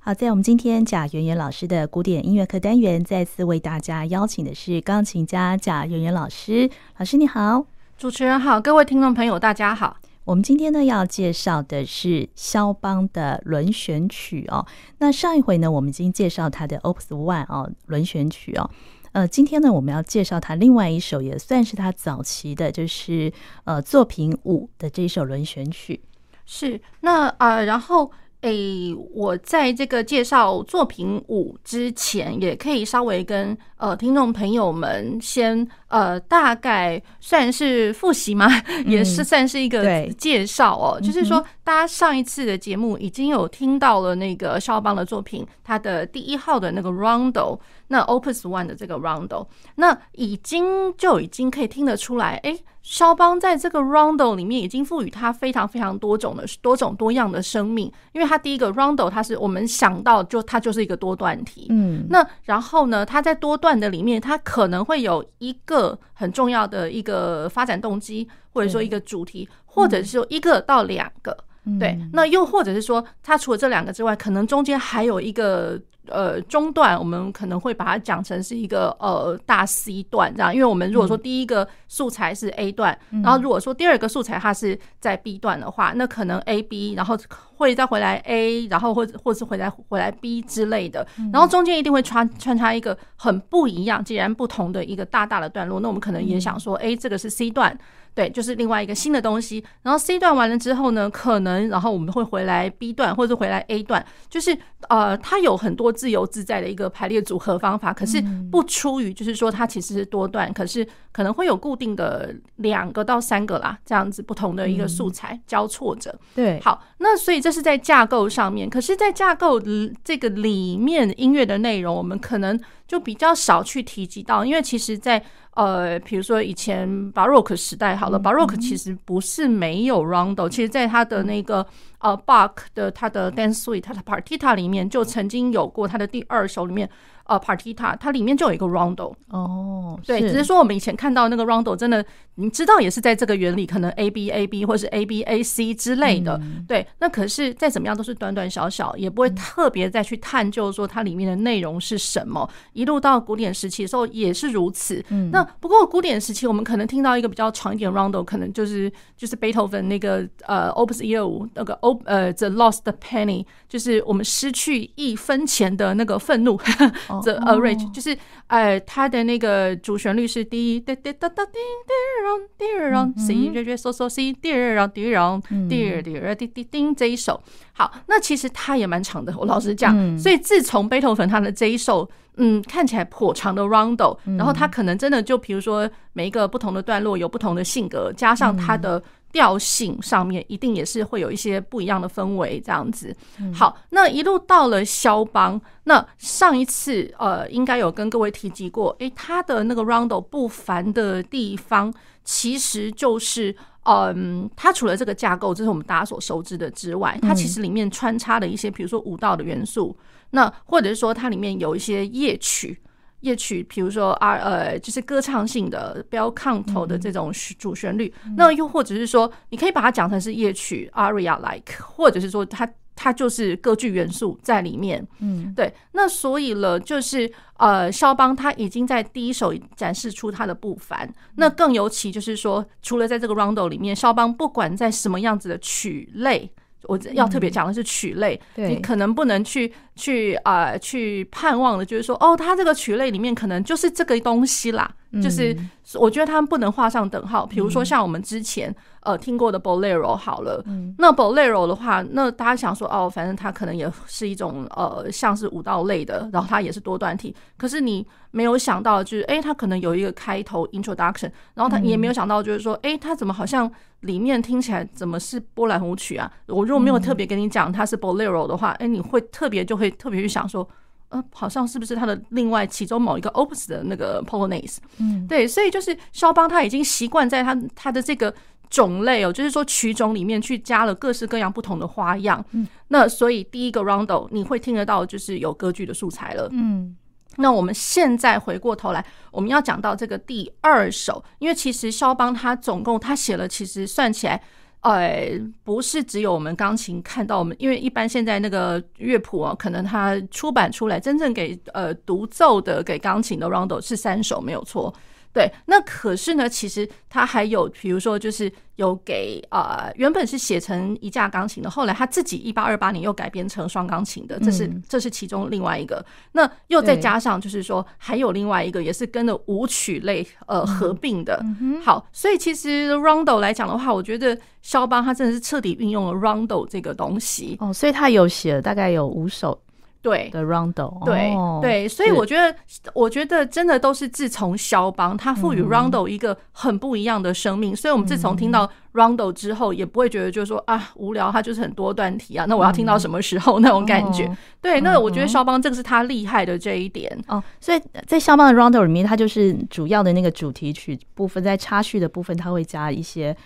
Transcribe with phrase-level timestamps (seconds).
[0.00, 6.70] 好，在我们今天贾圆圆老师的古典音乐课单元，再次为大家邀请的是钢琴家贾圆圆老师。
[6.96, 9.96] 老师你好，主持人好，各位听众朋友大家好。
[10.24, 14.64] 我们今天呢要介绍的是肖邦的轮旋曲哦。
[14.98, 18.70] 那上一回呢，我们已经介绍他的 Opus One 哦，轮旋曲哦。
[19.12, 23.30] 呃，今天呢，我们要介绍他另外一首，也算是他早期的，就是
[23.64, 26.00] 呃作品五的这一首轮旋曲。
[26.46, 28.10] 是，那啊、呃，然后。
[28.42, 38.46] 诶、欸，我在这个介绍作品五之前，也可以稍微跟呃听众朋友们先呃大概算是复习嘛？
[38.68, 41.00] 嗯、也是算是一个介绍哦。
[41.00, 52.64] 就是说，大家上一次的节目已经有听到了那个肖邦的作品，他的第一号的那个 Rondo，那 Opus One 的这个 Rondo，那已经就已经可以听得出来，诶、欸。
[52.88, 71.36] 肖邦在这个 Rondo 里面已经赋予他非常非常多种的多种多样的生命，因为他第一个 Rondo 它是我们想到就它就是一个多段体，嗯，那然后呢，它在多段的里面，它可能会有一个很重要的一个发展动机，或者说一个主题，或者是说一个到两个，
[71.78, 75.78] 对，那又或者是说它除了这两个之外，可能中间还有一个。
[76.10, 87.16] 呃，中段我们可能会把它讲成是一个呃大 C 段这样，因为我们如果说第一个素材是 A 段，然后如果说第二个素材它是在 B 段的话，那可能 A B 然后
[87.58, 95.80] 会再回来 A，然后或者或是回来回来 B 之类的，然后中间一定会穿穿插一个很不一样、截然不同的一个大大的段落。
[95.80, 97.76] 那我们可能也想说，哎，这个是 C 段。
[98.14, 99.62] 对，就是另外一个新的东西。
[99.82, 107.92] 然后 C 段完了之后呢，可能然后我们会回来 B 段，或者回来 A 段，就是呃，它有很多自由自在的一个排列组合方法。
[107.92, 108.20] 可是
[108.50, 116.12] 不出于就是说它其实是多段，可是可能会有固定的两个到三个啦，这样子不同的一个素材交错着。
[116.34, 118.68] 对，好，那所以这是在架构上面。
[118.68, 119.60] 可是，在架构
[120.04, 125.22] 这个里面音乐的内容，我们可能就比较少去提及到，因为其实，在
[125.54, 131.66] 呃，比如说以前巴洛克时代，好了，巴洛克其实不是没有 rondo，其实在他的那个
[131.98, 136.88] 呃 Bach 的他的 dance suite，他的 partita 里面就曾经有过他的第二首里面。
[137.28, 142.04] 呃，partita 它里面就有一个 rondo 哦，对，只是说我们以前看到那个 rondo 真的，
[142.36, 146.86] 你知道也是在这个原理，可能 A B A B 或是 A B A C 之类的，对。
[147.00, 152.48] 那可是再怎么样都是短短小小，也不会特别再去探究说它里面的内容是什么。
[152.72, 155.04] 一路到古典时期的时候也是如此。
[155.10, 166.58] 嗯那不过古典时期我们可能听到一个比较长一点 rondo，可能就是就是 Beethoven 那个呃 Opus 一二五那个 O 呃 The Lost Penny，就是我们失去一分钱的那个愤怒。
[167.22, 171.92] The Arrange 就是，呃，它的那个主旋律是滴滴滴答答滴滴
[172.24, 172.64] 啷滴
[172.94, 177.42] 啷 C 瑞瑞嗦嗦 C 滴啷滴啷滴滴滴滴滴这一首。
[177.72, 180.18] 好，那其实它也蛮长的，我老实讲。
[180.18, 182.08] 所以自从贝多芬他的这一首，
[182.38, 189.02] 嗯，看起来颇长的 Rondo，然后他可能真的就比如说每一个不同的段落有不同的性格，加上他的。
[189.30, 193.14] 调性上面一定也是会有一些不一样的氛围，这样子。
[193.52, 201.92] 好，那一路到了肖邦，那上一次呃应该有跟各位提及过，诶，他的那个 Rondo 不凡的地方，
[202.24, 203.54] 其实就是
[203.84, 209.94] 嗯，他除了这个架构，这是我们大家所熟知的之外，它其实里面穿插了一些，比如说舞蹈的元素，
[210.30, 212.80] 那或者是说它里面有一些夜曲。
[213.22, 225.04] 夜曲，比如说啊，呃，就是歌唱性的 bel canto 的这种主旋律，嗯、那又或者是说，你可以把它讲成是夜曲 aria like，或者是说它它就是歌剧元素在里面。
[225.18, 225.74] 嗯，对。
[225.90, 231.12] 那所以了，就是呃，肖邦他已经在第一首展示出他的不凡。
[231.34, 236.48] 那更尤其就是说，除了在这个 rondo 里面，肖邦不管在什么样子的曲类。
[236.84, 244.90] 我要特别讲的是曲类，你可能不能去去啊去盼望的，就是说哦，它这个曲类里面可能就是这个东西啦，
[245.22, 245.56] 就是
[245.94, 247.44] 我觉得他们不能画上等号。
[247.44, 248.74] 比如说像我们之前
[249.08, 250.62] 呃听过的 Bolero 好了，
[250.98, 263.70] 那 Bolero 的话，那大家想说哦，反正它可能也是一种呃像是舞蹈类的，然后它也是多段体，可是你没有想到就是哎，它可能有一个开头 Introduction，然后它也没有想到就是说哎，它怎么好像。
[264.02, 266.30] 里面听起来怎么是波兰舞曲啊？
[266.46, 270.64] 我如果没有特别跟你讲它是 Bolero 的话，哎，你会特别就会特别去想说，
[271.08, 274.76] 呃，好像是不是它的另外其中某一个 Opus 的那个 Polonaise？
[274.98, 278.32] 嗯，对，所以就是肖邦他已经习惯在他他的这个
[278.70, 282.44] 种类哦，就是说曲种里面去加了各式各样不同的花样。
[282.52, 286.48] 嗯，那所以第一个 roundo 你会听得到就是有歌剧的素材了。
[286.52, 286.96] 嗯。
[287.40, 294.42] 那我们现在回过头来，我们要讲到这个第二首，因为其实肖邦他总共他写了，其实算起来，
[294.80, 304.92] 呃，不是只有我们钢琴看到我们，因为一般现在那个乐谱啊，可能它出版出来真正给呃独奏的给钢琴的 roundo 是三首没有错。
[305.38, 316.04] 对，那可是呢，其实他还有，比如说，就是有给啊、呃，原本是写成一架钢琴的，后来他自己一八二八年又改编成双钢琴的，这是这是其中另外一个。
[316.32, 321.40] 那又再加上，就是说还有另外一个，也是跟着舞曲类呃合并的。
[321.84, 327.56] 好，所以其实 Rondo 来讲的话，我觉得肖邦他真的是彻底运用了 Rondo 这个东西。
[327.60, 329.56] 哦，所以他有写了大概有五首。
[330.00, 332.54] 对的 rondo，对、哦、对，所以我觉得，
[332.94, 344.26] 我觉得真的都是自从肖邦他赋予 rondo 一个很不一样的生命，嗯、所以我们自从听到 rondo 之后，也不会觉得就是说啊无聊，它就是很多段题啊，那我要听到什么时候那种感觉？
[344.26, 347.42] 嗯、对，那我觉得肖邦这个是他厉害的这一点哦。
[347.60, 353.36] 所以在肖邦的 rondo 里面，它就是主要的那个主题曲部分，在插叙的部分，它会加一些。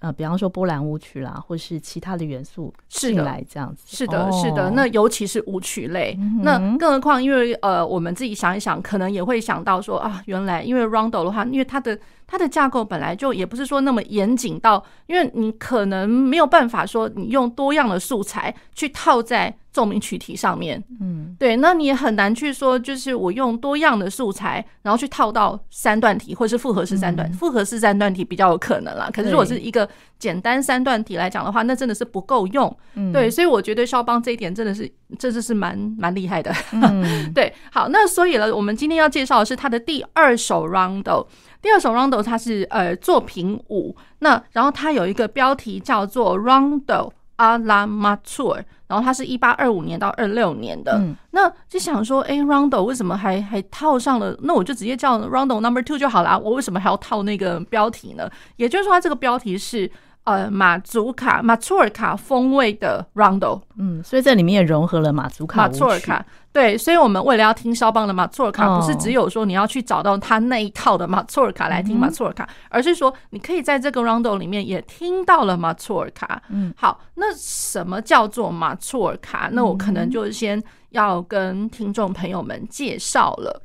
[0.00, 4.70] 呃，比方说波兰舞曲啦，或是其他的元素进来这样子，是的，是的。
[4.70, 11.98] 那尤其是舞曲类，嗯、那更何况，因为呃，我们自己想一想，可能也会想到说啊，原来因为 Rondo 的话，因为它的。
[12.32, 29.10] 它的架构本来就也不是说那么严谨到，因为你可能没有办法说你用多样的素材去套在奏鸣曲体上面，嗯，对，那你也很难去说，就是我用多样的素材，然后去套到三段题或是复合式三段，复合式三段题比较有可能啦。
[29.12, 29.86] 可是如果是一个
[30.18, 32.74] 简单三段题来讲的话，那真的是不够用，
[33.12, 36.50] 对，所以我觉得肖邦这一点真的是真的是蛮蛮厉害的，
[37.34, 37.52] 对。
[37.70, 41.26] 好，那所以呢，我们今天要介绍的是他的第二首 Rondo。
[41.62, 50.98] 第二首 Rondo 它是呃作品五，那然后它有一个标题叫做 Rondo alla Maure，然后它是一八二五年到二六年的。
[50.98, 54.36] 嗯、那就想说，哎，Rondo 为什么还还套上了？
[54.42, 56.38] 那我就直接叫 Rondo Number Two 就好了。
[56.38, 58.28] 我为什么还要套那个标题呢？
[58.56, 59.90] 也就是说，它这个标题是
[60.24, 63.60] 呃马祖卡马祖尔卡风味的 Rondo。
[63.76, 66.24] 嗯，所以这里面也融合了马祖卡马祖尔卡。
[66.52, 76.42] 对，所以，我们为了要听肖邦的马祖尔卡，不是只有说你要去找到他那一套的马祖尔卡来听马祖尔卡，而是说你可以在这个 rondo 里面也听到了马祖尔卡。
[76.50, 79.48] 嗯，好，那什么叫做马祖尔卡？
[79.52, 83.62] 那我可能就先要跟听众朋友们介绍了。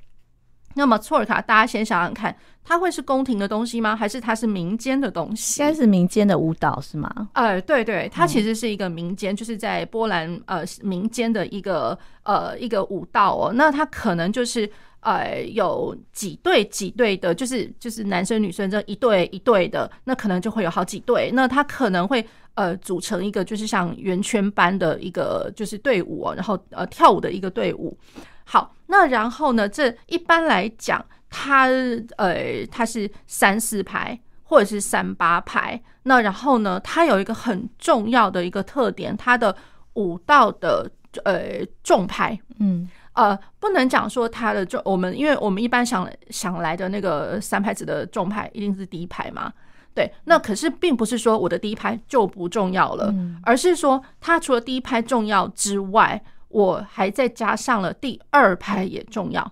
[0.76, 2.34] 那么马祖尔卡，大家先想想看。
[2.68, 3.96] 它会是宫廷的东西吗？
[3.96, 5.62] 还是它是民间的东西？
[5.62, 7.30] 应该是民间的舞蹈是吗？
[7.32, 13.54] 呃，对对，它其实是一个民间，嗯、就是在波兰呃民间的一个呃一个舞蹈哦。
[13.56, 14.70] 那它可能就是
[15.00, 21.32] 呃有几对几对的，就是就是男生女生这一对一对的，那可能就会有好几对。
[21.34, 22.26] 那它可能会
[22.56, 27.98] 呃组成一个就是像圆圈般的一个就是队伍哦，然后呃跳舞的一个队伍。
[28.44, 31.06] 好，那然后呢，这一般来讲。
[31.30, 31.68] 它
[32.18, 35.82] 呃，它是三四拍或者是三八拍。
[36.04, 39.56] 那然后呢，它有一个很重要的一个特点，它的
[39.96, 40.90] 舞蹈的
[41.26, 49.52] 呃重拍，嗯呃，不能讲说它的重，我们因为我们一般想想来的那个三拍子的重拍一定是第一拍嘛，
[49.94, 50.10] 对。
[50.26, 53.14] 那可是并不是说我的第一拍就不重要了，
[53.44, 59.52] 而是说它除了第一拍重要之外，我还再加上了第二拍也重要。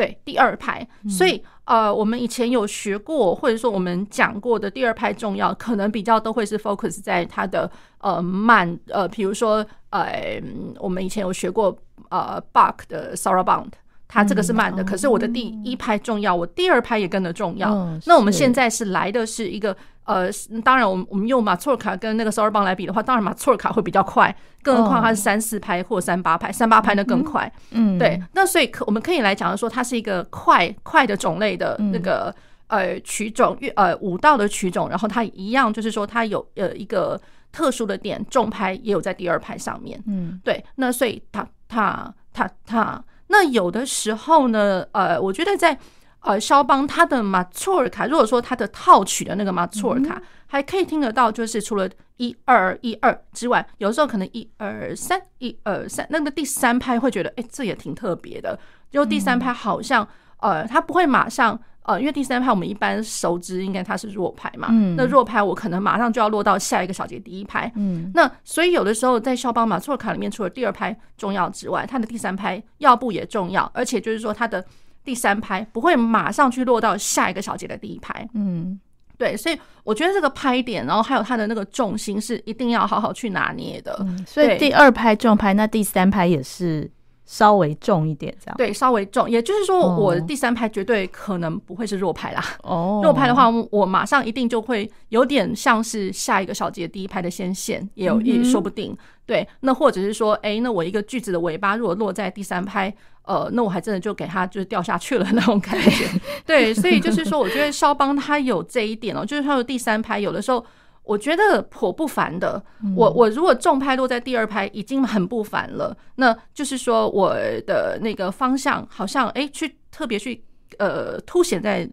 [0.00, 10.42] 对，第二拍，所以呃，我们以前有学过，或者说我们讲过的第二拍重要，可能比较都会是 focus 在它的呃慢呃，比如说呃，
[10.78, 11.76] 我们以前有学过
[12.08, 13.72] 呃 Bach 的 Sarabande，
[14.08, 17.68] 它这个是慢的，可是我的第一拍重要，我第二拍也跟着重要。
[18.06, 19.76] 那我们现在是来的是一个。
[20.10, 20.28] 呃，
[20.64, 27.50] 当然，我们我们用马错尔卡跟那个 s o r b o n 来比的话，当然马错尔卡会比较快，更何况它是三四拍或三八拍，三八拍那更快。
[27.70, 28.20] 嗯，对。
[28.32, 32.34] 那所以可我们可以来讲说，它是一个快快的种类的那个
[32.66, 37.20] 呃曲种，呃舞蹈的曲种，然后它一样就是说它有呃一个
[37.52, 40.02] 特殊的点，重拍也有在第二拍上面。
[40.06, 40.64] 嗯，对。
[40.74, 45.78] 那所以它它它它，那有的时候呢，呃，我觉得在。
[46.20, 58.58] 呃，肖邦他的马错尔卡，如果说他的套曲的那个马错尔卡，还可以听得到，就是除了一二一二之外，有时候可能一二三一二三，那个第三拍会觉得，哎，这也挺特别的。
[58.90, 60.06] 就第三拍好像，
[60.40, 74.62] 呃，他不会马上，呃，因为第三拍我们一般熟知应该它是弱拍嘛，那弱拍我可能马上就要落到下一个小节第一拍，嗯，那所以有的时候在肖邦马错尔卡里面，除了第二拍重要之外，它的第三拍要不也重要，而且就是说它的。
[75.04, 78.78] 第三拍不会马上去落到下一个小节的第一拍，嗯，
[79.16, 83.96] 对，所以我觉得这个拍点，然后还有它的那个重心是一定要好好去拿捏的。
[84.00, 86.90] 嗯、所以第二拍重拍，那第三拍也是
[87.24, 92.44] 稍微重一点，这样对，稍微重，也就是说，我第三拍绝对可能不会是弱拍啦。
[92.62, 98.96] 哦， 弱拍的话，我马上一定就会有点像是下一个小节第一拍的先线，也有也说不定。
[99.30, 106.04] 对，那或者是说，哎，那我一个句子的尾巴如果落在第三拍，呃，那我还真的就给它就是掉下去了那种感觉。
[106.44, 110.66] 对，所以就是说，我觉得肖邦他有这一点哦，就是他的第三拍有的时候。
[111.02, 112.62] 我觉得颇不凡的。
[112.94, 115.96] 我我如果重拍落在第二拍，已经很不凡了。
[116.16, 117.34] 那就是说，我
[117.66, 120.40] 的那个方向好像哎，去特别去
[120.78, 121.88] 呃凸显在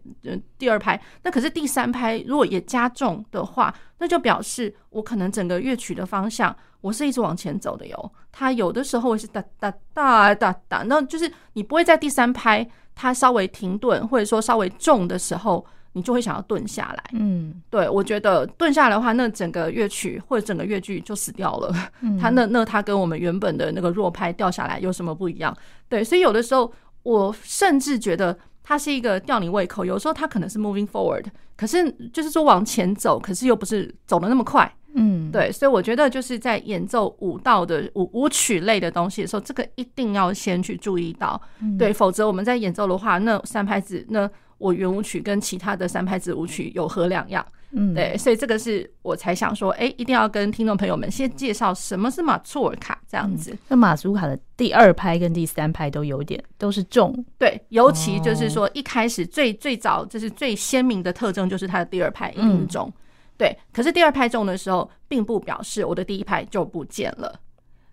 [0.58, 1.00] 第二拍。
[1.22, 8.12] 那可是第三拍如果也加重的话，那就表示我可能整个乐曲的方向我是一直往前走的哟。
[8.30, 15.66] 它有的时候会是哒哒哒哒哒，那就是你不会在第三拍它稍微停顿或者说稍微重的时候。
[15.92, 21.74] 你就会想要顿下来，嗯，对，我觉得顿下来的话，那整个乐曲或者整个乐句就死掉了。
[22.20, 25.56] 它那那它跟我们原本的那个弱拍掉下来有什么不一样？
[25.88, 26.70] 对，所以有的时候
[27.02, 29.82] 我甚至觉得它是一个吊你胃口。
[29.82, 31.24] 有时候它可能是 moving forward，
[31.56, 34.70] 可是就是说往前走，可是又不是走的那么快。
[34.94, 41.40] 嗯，对，所以我觉得就是在演奏舞蹈的舞舞曲类的东西的时候，这个一定要先去注意到，
[41.78, 44.30] 对，否则我们在演奏的话，那三拍子那。
[44.58, 47.46] 我圆舞曲跟其他的三拍子舞曲有何两样？
[47.72, 53.54] 嗯，对，所以这个是我才想说，哎，一定要跟听众朋友们先介绍什么是马祖尔卡这样子。
[53.68, 62.90] 那马祖尔卡的第二拍跟第三拍都有点都是重，对，尤其就是说一开始最最早就是最鲜明的特征就是它的第二拍一定重，
[63.36, 63.54] 对。
[63.72, 67.38] 可是第二拍重的时候，并不表示我的第一拍就不见了。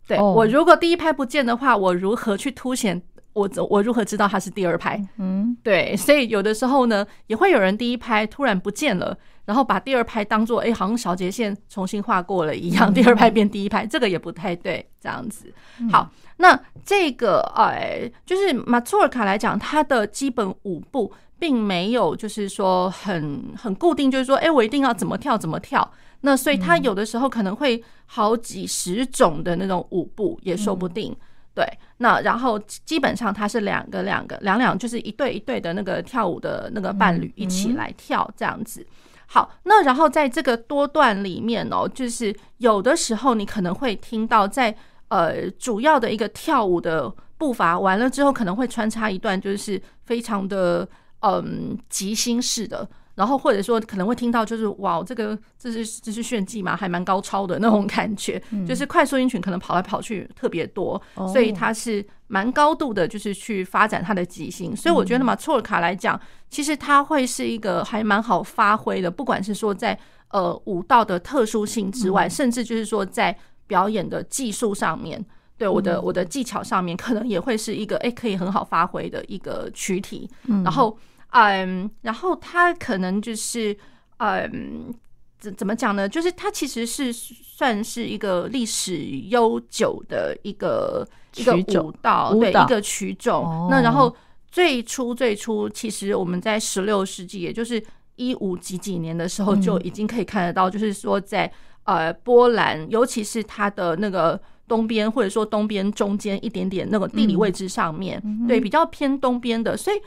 [0.08, 3.02] 对，我如果第一拍不见的话，我如何去凸显？
[3.36, 5.00] 我我如何知道他是第二拍？
[5.18, 15.54] 嗯，对，所以有的时候呢，也会有人第一拍突然不见了，然后把第二拍当做哎，好像小节线重新画过了一样，第二拍变第一拍，这个也不太对，这样子。
[15.92, 25.92] 好，那这个哎，就是马祖尔卡来讲，它的基本舞步并没有就是说很很固定，就是说哎，我一定要怎么跳怎么跳。
[26.22, 31.14] 那所以它有的时候可能会好几十种的那种舞步，也说不定。
[31.56, 31.66] 对，
[31.98, 38.86] 那然后基本上它是两个两个两两，就是一对一对的那个跳舞的那个伴侣一起来跳这样子。
[39.28, 44.76] 好，那然后在这个多段里面哦，就是有的时候你可能会听到在
[45.08, 50.88] 呃主要的一个跳舞的步伐完了之后，可能会穿插一段就是非常的
[51.22, 52.88] 嗯即兴式的。
[53.16, 64.76] 然后或者说可能会听到就是哇，这个这是这是炫技嘛，还蛮高超的那种感觉，就是快速音群可能跑来跑去特别多，所以它是蛮高度的，就是去发展它的即兴。
[64.76, 66.20] 所以我觉得马错尔卡来讲，
[66.50, 69.98] 其实它会是一个还蛮好发挥的，不管是说在
[70.32, 73.34] 呃舞蹈的特殊性之外，甚至就是说在
[73.66, 75.24] 表演的技术上面，
[75.58, 80.30] 对我的我的技巧上面，可能也会是一个诶可以很好发挥的一个躯体，
[80.66, 80.98] 然后。
[81.36, 83.78] 嗯，然后他可能就是，
[84.20, 84.94] 嗯，
[85.38, 86.08] 怎怎么讲呢？
[86.08, 93.68] 就是他其实是算是一个历史悠久的一个一个舞蹈，对，一个曲种。
[93.70, 94.16] 那然后
[94.50, 97.84] 最初最初，其实我们在十六世纪，也就是
[98.16, 101.52] 一五几几年的时候，就已经可以看得到，就是说在
[101.84, 109.98] 呃波兰，尤其是它的那个东边，或者说东边中间一点点那个地理位置上面，对，比较偏东边的，所以。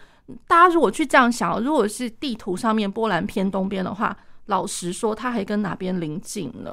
[0.46, 6.70] 大家如果去这样想，如果是地图上面波兰偏东边的话，老实说，它还跟哪边邻近呢？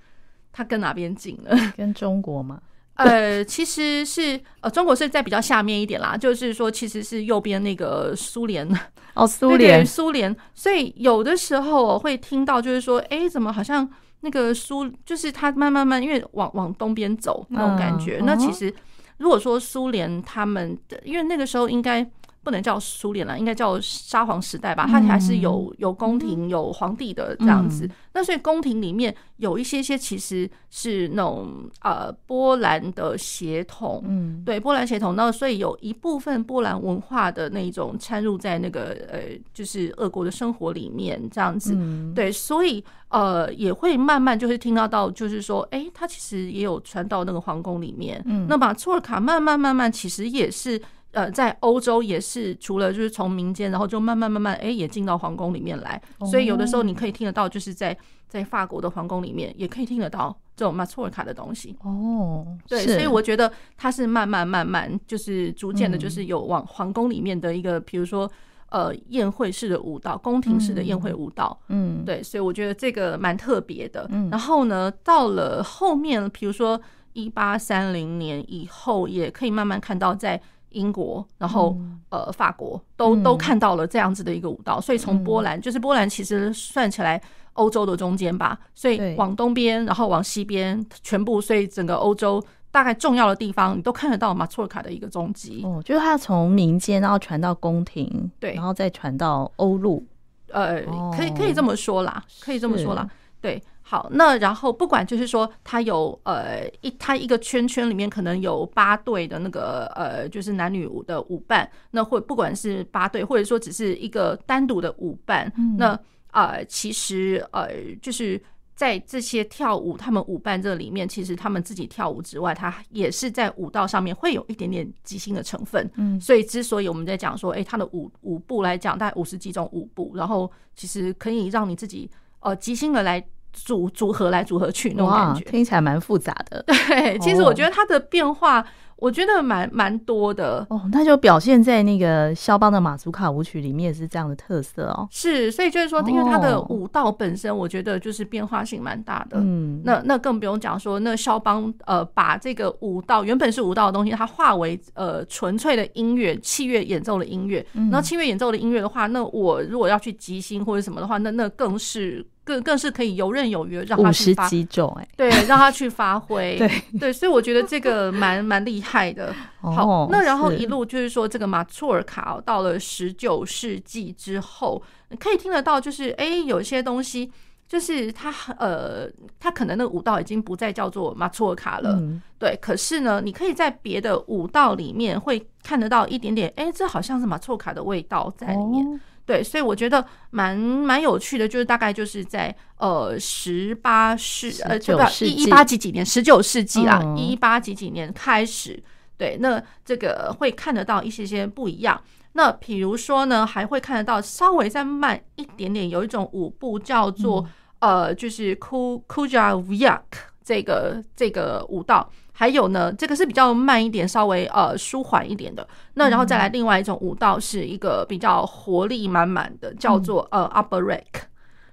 [0.52, 1.72] 它跟哪边近呢？
[1.78, 2.60] 跟中国吗？
[2.96, 8.68] 呃，其实是呃，中国是在比较下面一点啦，就是说，其实是右边那个苏联
[9.14, 10.36] 哦，苏联，苏联。
[10.54, 13.88] 所以有的时候我会听到，就是说，哎，怎么好像
[14.20, 18.20] 那个苏，就是他慢慢慢，因为往往东边走那种感觉。
[18.24, 18.72] 那其实
[19.18, 22.08] 如果说苏联他们的，因为那个时候应该。
[22.42, 24.86] 不能叫苏联了，应该叫沙皇时代吧。
[24.86, 27.88] 它还是有有宫廷、有皇帝的这样子。
[28.12, 35.14] 那所以宫廷里面有一些些其实是那种呃波兰的血统，嗯，对，波兰血统。
[35.14, 41.76] 那所以有一部分波兰文化的那种掺入在那个呃，就是俄国的生活里面这样子。
[42.14, 48.20] 对，所以呃也会慢慢就是听到到，就是说，哎，它其实也有传到那个皇宫里面。
[48.24, 50.80] 嗯，那把错尔卡慢慢慢慢其实也是。
[51.12, 56.00] 呃，在欧洲也是，除了就是从民间，然后就慢慢慢慢，哎，也进到皇宫里面来。
[56.30, 57.96] 所以有的时候你可以听得到，就是在
[58.28, 61.76] 在法国的皇宫里面，也可以听得到这种马祖尔卡的东西。
[61.82, 68.30] 哦，对，所以我觉得它是慢慢慢慢，就是逐渐的，就是有往皇宫里面的一个，比如说
[68.68, 71.58] 呃宴会式的舞蹈，宫廷式的宴会舞蹈。
[71.70, 74.08] 嗯，对，所以我觉得这个蛮特别的。
[74.30, 76.80] 然后呢，到了后面，比如说。
[77.12, 84.80] 一八三零年以后，也可以慢慢看到在英国，然后、嗯、呃法国都都看到了这样子的一个舞蹈。
[84.80, 87.20] 所以从波兰，就是波兰其实算起来
[87.54, 95.62] 欧洲的中间吧，所以往东边，然后往西边，全部，所以整个欧洲大概重要的地方，你都看得到马错尔卡的一个踪迹。
[95.64, 100.04] 哦，就是它从民间，然后传到宫廷，对，然后再传到欧陆。
[100.52, 100.82] 呃，
[101.16, 103.08] 可以可以这么说啦，可以这么说啦。
[103.40, 115.98] 对，好，那然后不管就是说，他有呃一他一个圈圈里面可能有八对的那个呃，就是男女舞的舞伴，那或不管是八对，或者说只是一个单独的舞伴，那
[116.30, 117.68] 呃其实呃
[118.00, 118.40] 就是。
[118.80, 125.86] 在这些跳舞，他们舞伴这里面，其实他们自己跳舞之外，他也是在舞蹈上面会有一点点即兴的成分。
[125.96, 136.62] 嗯，所以之所以我们在讲说，哎，他的舞舞步来讲，大概五十几种舞步，然后其实可以让你自己呃即兴的来组组合来组合去那种感觉，听起来蛮复杂的。
[136.66, 138.64] 对，其实我觉得它的变化。
[139.00, 145.08] 我觉得蛮蛮多的哦，那就表现在那个肖邦的马祖卡舞曲里面是这样的特色哦。
[145.10, 149.38] 是，所以就是说，因为它的舞蹈本身，我觉得就是变化性蛮大的。
[149.40, 157.64] 嗯，那那更不用讲说，那肖邦呃把这个舞蹈原本是舞蹈的东西，它化为呃纯粹的音乐器乐演奏的音乐。
[157.72, 162.22] 然后器乐演奏的音乐的话，那我如果要去即兴或者什么的话，那那更是。
[162.50, 169.32] 更更是可以游刃有余，让他去发，五十几种哎，对，让他去发挥， 对对，所以我觉得这个蛮蛮厉害的。
[169.60, 174.82] 好，那然后一路就是说，这个马祖尔卡到了十九世纪之后，
[175.20, 177.30] 可以听得到，就是哎，有一些东西，
[177.68, 182.02] 就是他呃，他可能那个舞蹈已经不再叫做马祖尔卡了，
[182.38, 182.58] 对。
[182.60, 189.00] 可是呢，你可以在别的舞蹈里面会看得到一点点，哎，这好像是马祖尔卡的味道在里面。
[189.30, 198.82] 对，所以我觉得蛮蛮有趣的，就是大概就是在呃十八世呃就不一一八几几年，十九世纪啦，一八几几年开始，
[199.16, 202.02] 对，那这个会看得到一些些不一样。
[202.32, 210.02] 那比如说呢，还会看得到稍微再慢一点点，有一种舞步叫做呃，就是 Kujaviak
[210.42, 212.10] 这个这个舞蹈。
[212.40, 215.68] 还有呢，这个是比较慢一点，稍微呃舒缓一点的。
[215.92, 221.28] 那然后再来另外一种舞蹈，是一个比较活力满满的，叫做呃 Upper-Rake。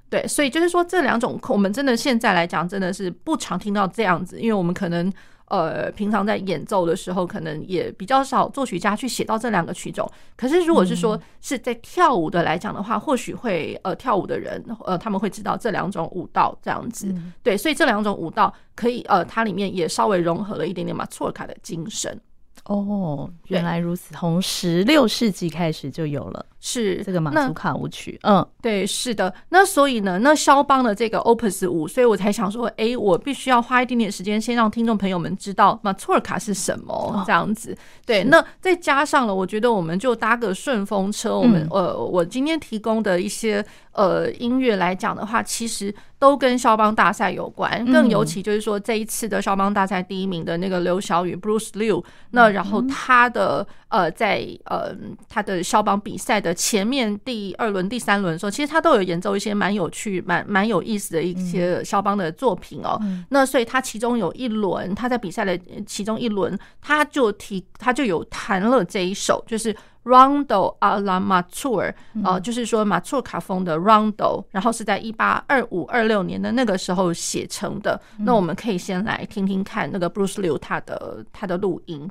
[0.10, 5.10] 对，所以就是说这两种，我们真的现在来讲，真的是不常听到这样子，因为我们可能。
[5.48, 10.10] 呃，平常在演奏的时候，可能也比较少作曲家去写到这两个曲种。
[10.36, 17.08] 可是，如果是说是在跳舞的来讲的话，嗯、或许会呃跳舞的人呃他们会知道这两种舞蹈这样子。
[17.08, 22.20] 嗯、对，所以这两种舞蹈可以呃，它里面也稍微融合了一点点马错卡的精神。
[22.66, 26.46] 哦，原来如此，从十六世纪开始就有了。
[26.70, 29.34] 是这个马祖卡舞曲，嗯，对，是的。
[29.48, 37.74] 那所以呢，那肖邦的这个 Opus 五，所以我才想说，哎、欸，我必须要花一点点时间，先让听众朋友们知道马祖尔卡是什么这样子。
[38.06, 41.40] 对，那再加上了，我觉得我们就搭个顺风车。
[41.40, 47.86] 我们呃，我今天提供的一些呃音乐来讲的话，其实都跟肖邦大赛有关。
[47.86, 54.94] 更尤其就是说，这一次的肖邦大赛第一名的那个刘晓宇 Bruce Liu，那然后他的呃，在呃
[55.30, 56.57] 他的肖邦比赛的。
[56.58, 62.98] 前面第二轮、第三轮的时候，其实他都有演奏一些蛮有趣、蛮蛮有意思的一些肖邦的作品哦。
[63.04, 69.72] 嗯、那所以他其中有一轮，他在比赛的其中一轮，他就提，他就有弹了这一首，就是
[70.04, 71.94] Rondo alla Mazur，
[72.24, 78.02] 呃，就是说马祖尔卡风的 Rondo，然后是在一八二五、二六年的那个时候写成的。
[78.20, 82.10] 那我们可以先来听听看那个 Bruce Liu 他的他的录音。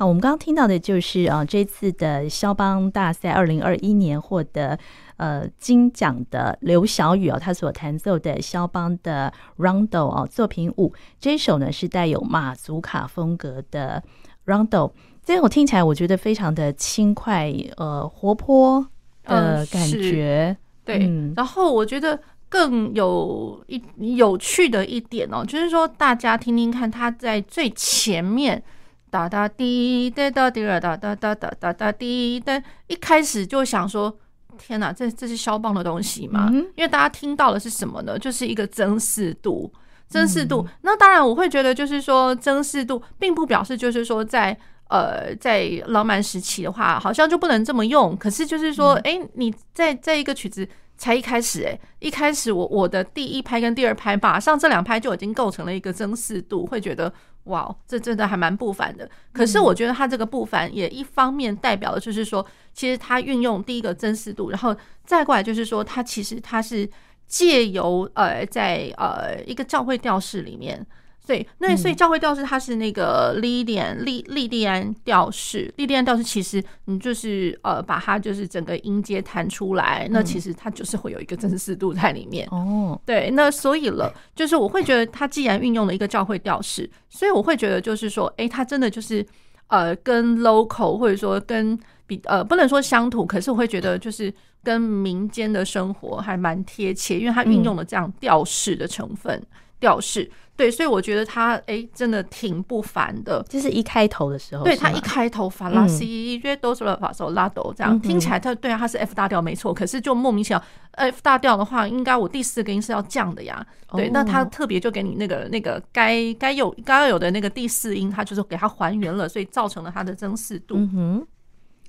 [0.00, 4.78] 好，我们刚刚听到的就是啊，这次的肖邦大赛二零二一年获得
[5.18, 14.02] 呃金奖的刘晓宇哦，他所弹奏的肖邦的 Rondo 哦作品五，这一首呢是带有马祖卡风格的
[14.46, 18.88] Rondo，这首听起来我觉得非常的轻快，呃活泼
[19.24, 20.56] 的感觉。
[20.86, 23.82] 呃、对、嗯，然后我觉得更有一
[24.16, 28.62] 有趣的一点哦，就是说大家听听看，他在最前面。
[29.10, 34.16] 哒哒滴哒哒滴哒哒哒哒哒哒滴哒，一开始就想说：
[34.56, 36.48] 天哪，这这是肖邦的东西吗？
[36.76, 38.18] 因为大家听到的是什么呢？
[38.18, 39.72] 就是一个增四度，
[40.06, 40.66] 增四度。
[40.82, 44.56] 那当然，我会觉得就是说，增四度并不表示就是说在
[44.88, 48.16] 呃在浪漫时期的话，好像就不能这么用。
[48.16, 57.12] 可是就是说，哎，你在在一个曲子才一开始，哎，一开始我我的第一拍跟第二拍，马上这两拍就已经构成了一个增四度，会觉得。
[57.44, 59.10] 哇，这真的还蛮不凡的。
[59.32, 66.88] 可是我觉得他这个不凡也一方面代表的就是说，其实他运用第一个真实度，然后再过来就是说，他其实他是
[67.26, 70.86] 借由呃在呃一个教会调式里面。
[71.30, 83.00] 对，那所以教会调式它是那个莉莉安莉莉莉安调式，莉莉安调式其实你就是呃把它就是整个音阶弹出来，那其实它就是会有一个真实度在里面哦。
[83.06, 89.24] 对，那所以了，就是我会觉得它既然运用了一个教会调式，所以我会觉得就是说，哎，它真的就是
[89.68, 99.40] 呃跟 local 或者说跟比呃不能说乡土，可是我会觉得就是跟民间的生活还蛮贴切，因为它运用了这样调式的成分
[99.78, 100.28] 调式。
[100.60, 103.42] 对，所以我觉得他哎，真的挺不凡的。
[103.48, 109.72] 就是一开头的时候，对他一开头法拉西约哆嗦拉嗦拉哆这样听起来，他对啊，他是 F 大调没错。
[109.72, 113.66] 可是就莫名其妙，F 大调的话，应该我第四个音是要降的呀。
[113.92, 120.74] 对，那他特别就给你那个那个该该有该要有的那个第四音，他就是给它还原了，所以造成了它的增四度。
[120.76, 121.26] 嗯哼，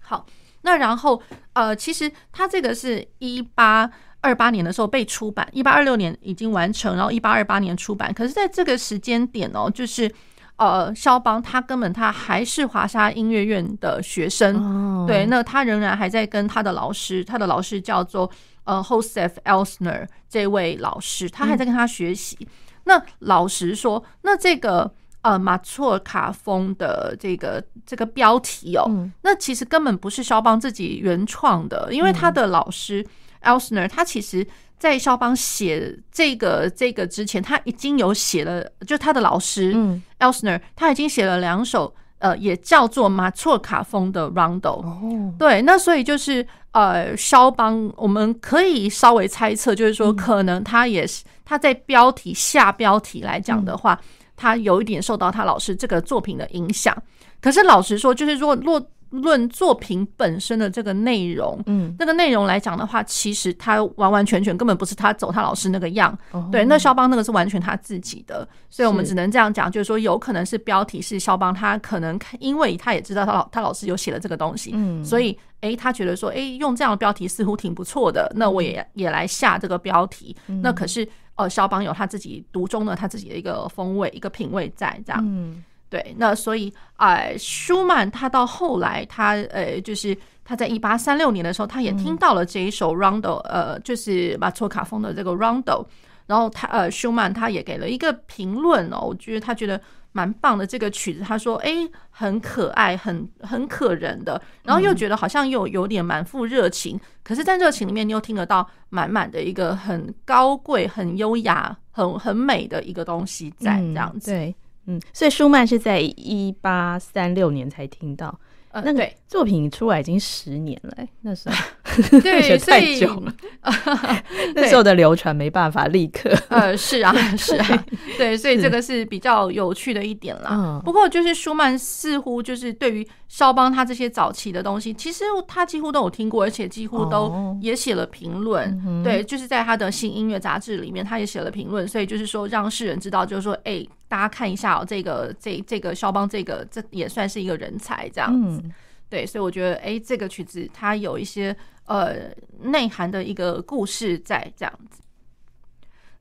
[0.02, 0.26] 好，
[0.62, 3.92] 那然后呃，其实他这个是一八。
[4.22, 8.14] 二八年的时候被出版，一八二六年已经完成，然后一八二八年出版。
[8.14, 10.12] 可是，在这个时间点哦，就是
[10.58, 18.30] 呃，肖邦他根本他还是华沙音乐院的学生，对，那他仍然还在跟他的老师，他的老师叫做
[18.66, 22.48] 呃 Joseph Elsner 这位老师，他还在跟他学习。
[22.84, 28.86] 那老实说，那这个呃马错卡风的这个这个标题哦，
[29.24, 33.04] 那其实根本不是肖邦自己原创的，因为他的老师。
[33.44, 34.46] Elsner 他其实，
[34.78, 39.74] 在肖邦写这个这个之前，他已经有写了，就他的老师
[40.20, 45.36] Elsner 他已经写了两首，呃，也叫做马错卡风的 Rondo。
[45.38, 54.00] 对，那所以就是呃，肖邦我们可以稍微猜测，就是说，可能他也是他在标题下标题来讲的话，
[54.36, 56.96] 他有一点受到他老师这个作品的影响。
[57.42, 58.82] 可是老实说，就是如果若。
[59.12, 85.64] 论作品本身的这个内容，嗯，那个内容来讲的话，其实他完完全全根本不是他走他老师那个样，哦、对，那肖邦那个是完全他自己的，所以我们只能这样讲，就是说有可能是标题是肖邦，他可能因为他也知道他老他老师有写了这个东西，嗯，所以哎，他觉得说哎，用这样的标题似乎挺不错的，那我也也来下这个标题，那可是呃，肖邦有他自己独中的他自己的一个风味一个品味在这样，嗯。
[85.92, 95.86] 对，那所以，哎，舒曼他到后来，他呃，就是他在一八三六年的时候，他也听到了这一首 Rondo，呃，就是马托卡风的这个 Rondo，
[96.28, 99.82] 然后他呃，舒曼他也给了一个评论哦，我觉得他觉得
[100.14, 101.74] 蛮棒的这个曲子，他说，哎，
[102.10, 114.32] 很可爱，很很可人的，然后又觉得好像又有点满腹热情，可是，在热情里面，你又听得到满满的一个很高贵、很优雅、很很美的一个东西在这样子。
[114.32, 114.56] 对。
[114.86, 118.40] 嗯，所以舒曼是在一八三六年才听到，
[118.72, 121.56] 呃，那个作品出来已经十年了，欸，那时候
[122.22, 123.34] 对，太久了，
[124.56, 127.86] 那时候的流传没办法立刻，呃，是啊， 是啊，
[128.18, 130.82] 对，所以这个是比较有趣的一点啦。
[130.84, 133.08] 不过就是舒曼似乎就是对于。
[133.32, 138.70] 肖邦他这些早期的东西，其实他几乎都有听过，而且几乎都也写了评论。
[138.86, 139.02] Oh.
[139.06, 141.88] 对，就是在他的新音乐杂志里面，他也写了评论。
[141.88, 148.62] 所以就是说，让世人知道，就是说，哎，大家看一下哦，这个这这个肖邦，这个这也算是一个人才这样子。
[149.10, 151.56] 对，所以我觉得，哎，这个曲子它有一些
[151.92, 155.02] 呃内涵的一个故事在这样子。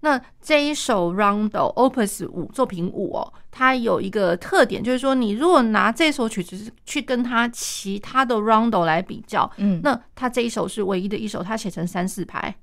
[0.02, 12.54] 那这一首 Rondo Opus 五作品五哦，它有一个特点，就是说你如果拿这首曲子去跟它其他的 Rondo 来比较，嗯，那它这一首是唯一的一首，它写成三四拍。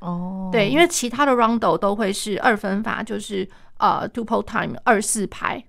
[0.00, 3.46] 哦，对，因为其他的 Rondo 都会是二分法，就是
[3.78, 5.62] 呃 Duple Time 二四拍，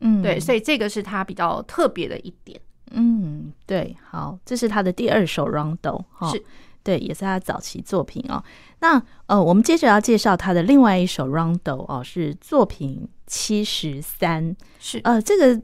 [0.00, 2.60] 嗯，对，所以这个是它比较特别的一点，
[2.92, 6.30] 嗯，对，好，这是他的第二首 Rondo 哈。
[6.30, 6.42] 是。
[6.84, 8.42] 对，也是他早期作品哦。
[8.80, 15.62] 那呃，我们接着要介绍他的另外一首 Rondo 哦，是作品七十三，是呃，这个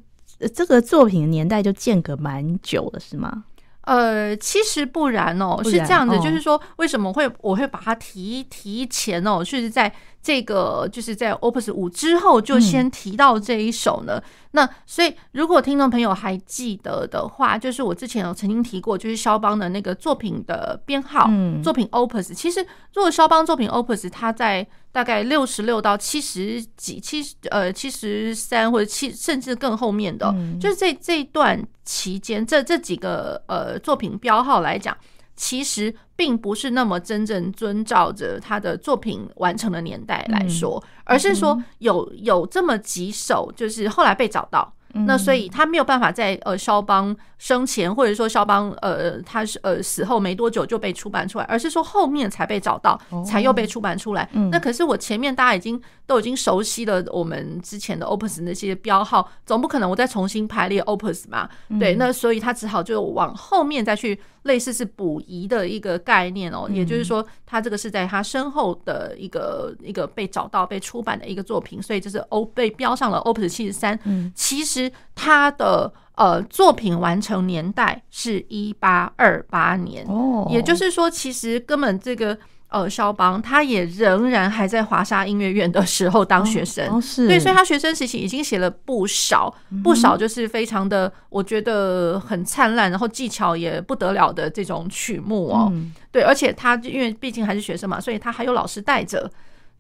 [0.55, 3.47] 这个作品的年代就间隔蛮久了，是吗？
[3.89, 9.91] 呃，其实不然哦，然是这样子，哦、就是说，为什么会我会把它提提前哦，是在
[10.23, 14.19] 这个就是在 Opus 五之后就先提到这一首呢？
[14.19, 22.35] 嗯、那所以如果听众朋友还记得的话，就是我之前有曾经提过，就是肖邦的那个作品的编号，嗯、作品 Opus。
[22.35, 22.61] 其实
[22.93, 24.67] 如果肖邦作品 Opus，它在
[24.99, 34.99] 大概六十六到七十几七呃七十三或者七甚至更后面的，嗯、就是这这一段期间，这这几个呃作品标号来讲，
[35.37, 44.75] 其实并不是那么真正遵照着他的作品完成的年代来说，嗯、而是说有有这么几首，就是后来被找到。
[45.07, 54.29] 那所以他没有办法在呃肖邦生前，或者说肖邦呃他是呃死后没多久就被出版出来，而是说后面才被找到，才又被出版出来。
[54.51, 61.49] 那可是我前面大家已经都已经熟悉了我们之前的 Opus 那些标号，总不可能我再重新排列 Opus 嘛？
[61.79, 73.99] 对，那所以他只好就往后面再去类似是补遗的一个概念哦，也就是说他这个是在他身后的一个一个被找到被出版的一个作品，所以就是 O 被标上了 Opus 七十三。
[74.35, 74.91] 其实。
[75.21, 82.37] 他的呃作品完成年代是一八二八年，哦，也就是说，其实根本这个
[82.69, 89.55] 呃肖邦他也仍然还在华沙音乐院的时候当学生，哦，是，对，所以他学生时期已经写了不少
[89.85, 95.73] 不少，就是非常的我觉得很灿烂，然后技巧也不得了的这种曲目哦，
[96.11, 99.31] 对，而且他因为毕竟还是学生嘛，所以他还有老师带着。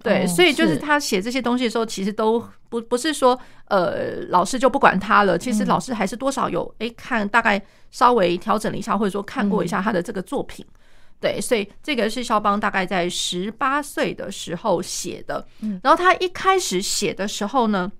[0.02, 10.64] 对，所以就是他写这些东西的时候，其实都不不是说呃老师就不管他了，其实老师还是多少有哎看大概稍微调整了一下，或者说看过一下他的这个作品。
[11.20, 15.44] 对，所以这个是肖邦大概在十八岁的时候写的。
[15.82, 17.90] 然后他一开始写的时候呢，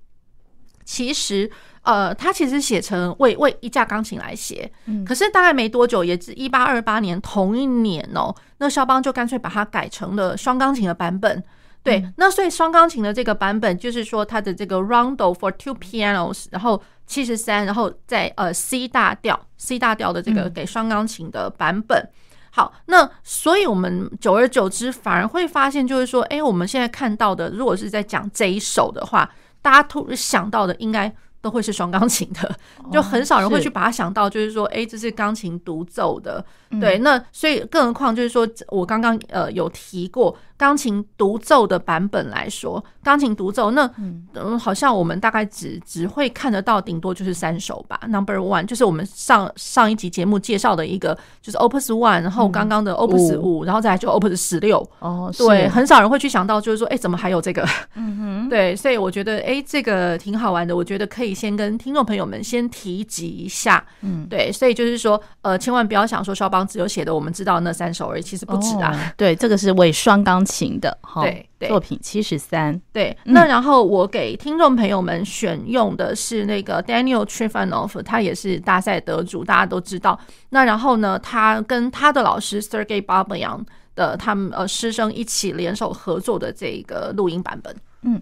[0.84, 1.50] 其实
[1.82, 4.70] 呃他其实写成为为一架钢琴来写，
[5.04, 11.42] 可是大概没多久，也是一八二八年同一年哦，那肖邦就干脆把它改成了双钢琴的版本。
[11.88, 22.08] 对，那所以双钢琴的这个版本，就是说它的这个 Rondo for two pianos，然后七十三，然后在呃 C 大调，C 大调的这个给双钢琴的版本。
[22.50, 29.30] 好，那所以我们久而久之反而会发现，就是说，哎，我们现在看到的，如果是在讲这一首的话，
[29.62, 31.14] 大家突然想到的应该。
[31.40, 32.58] 都会是双钢琴的，
[32.92, 36.44] 就很少人会去把它想到，就是说，哎，这是钢琴独奏的，
[36.80, 36.98] 对。
[36.98, 43.90] 那所以，更何况就是说，我刚刚呃有提过钢琴独奏的版本来说，钢琴独奏那
[44.34, 47.98] 嗯，好像我们大概只只会看得到，顶多就是三首吧。
[48.08, 54.86] Number one 就是我们上上一集节目介绍的一个，就是 Opus One，然后刚刚的 Opus 五，然后再来就 Opus 十六。
[54.98, 57.66] 哦，对，很少人会去想到，就是说，哎，怎么还有这个？
[57.94, 58.76] 嗯哼， 对。
[58.76, 60.76] 所以我觉得，哎，这个挺好玩的。
[60.76, 61.38] 我觉得可以。
[61.38, 68.90] 先跟听众朋友们先提及一下，嗯，对，所以就是说，呃，千万不要想说肖邦只有写的我们知道那三首而已，其实不止啊。
[68.92, 72.80] 哦、对，这个是为双钢琴的，对，作品七十三。
[72.98, 80.18] 对，那然后我给听众朋友们选用的是那个 Daniel Trifonov，他也是大赛得主，大家都知道。
[80.48, 88.20] 那然后呢，他跟他的老师 Sergei Babayan 的他们呃师生一起联手合作的这个录音版本，嗯。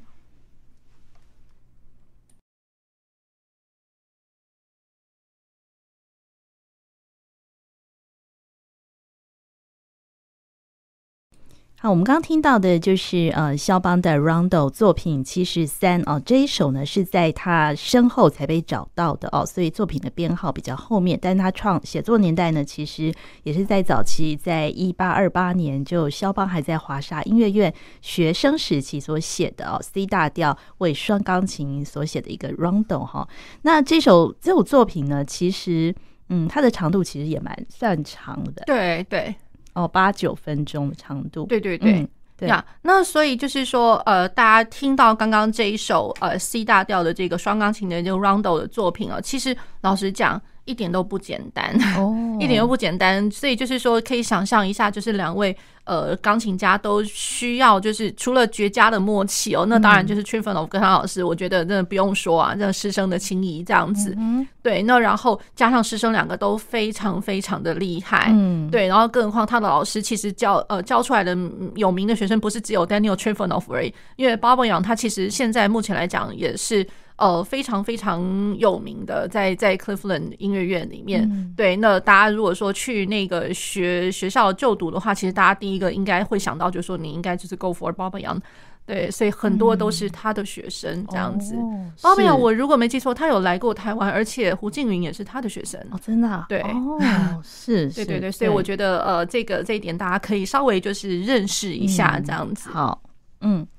[11.87, 33.29] 那，我们刚听到的就是呃，肖邦的 Rondo 作品七十三哦，这一首呢是在他身后才被找到的哦，所以作品的编号比较后面，但他创写作年代呢，其实也是在早期，在一八二八年，就肖邦还在华沙音乐院学生时期所写的哦，C 大调为双钢琴所写的一个 Rondo 哈、哦。
[33.63, 35.95] 那这首这首作品呢，其实
[36.31, 39.33] 嗯，它的长度其实也蛮算长的，对对。
[39.77, 42.65] 哦，八九分钟的长度，对对对，嗯、对呀。
[42.83, 50.43] 那所以就是说，呃，大家听到刚刚这一首呃 C 大调的这个双钢琴的这个 Rondo 的作品啊，其实老实讲。
[50.67, 52.15] 一点都不简单，oh.
[52.39, 53.31] 一点都不简单。
[53.31, 64.11] 所以就是说，可以想象一下，就是两位呃钢琴家都需要，就是除了绝佳的默契哦，那当然就是 Trifonov 跟他老师，我觉得真的不用说啊，这师生的情谊这样子。
[64.17, 64.47] Mm hmm.
[64.63, 68.71] 对，那然后加上师生两个都非常非常的厉害，嗯、mm，hmm.
[68.71, 71.37] 对，然后更何况他的老师其实教呃教出来的
[71.77, 76.87] 有名的学生不是只有 Daniel Trifonov 而已，因为 Babayan 他其实现在目前来讲也是。
[77.17, 81.23] 呃非常非常有名的，在在 Cleveland 音乐院里面。
[81.31, 88.41] 嗯、对，那大家如果说去那个学学校就读的话，其实大家第一个应该会想到，就是说你应该就是 Go for Bob Young。
[88.85, 91.57] 对，所以很多都是他的学生这样子。
[92.01, 95.81] 包没有，我如果没记错，他有来过台湾，而且胡静云也是他的学生。
[95.91, 96.47] 哦，真的、啊？
[96.49, 96.97] 对，哦，
[97.43, 98.31] 是，对对对。
[98.31, 102.71] 所以我觉得，呃，这个这一点大家可以稍微就是认识一下这样子。
[102.71, 103.03] 嗯、好，
[103.41, 103.76] 嗯，好。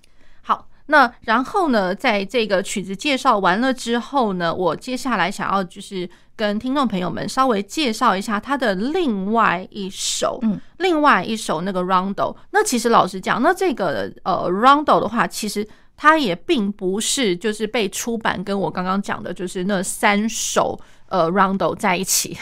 [0.87, 6.09] 那然后呢，在这个曲子介绍完了之后呢，我接下来想要就是。
[6.37, 12.37] 跟听众朋友们稍微介绍一下他的另外一首，嗯，另外一首那个 Rondo。
[12.51, 22.37] 那其实老实讲，那这个呃 Rondo 的话，其实它也并不是就是被出版跟我刚刚讲的，就是那三首呃 Rondo 在一起，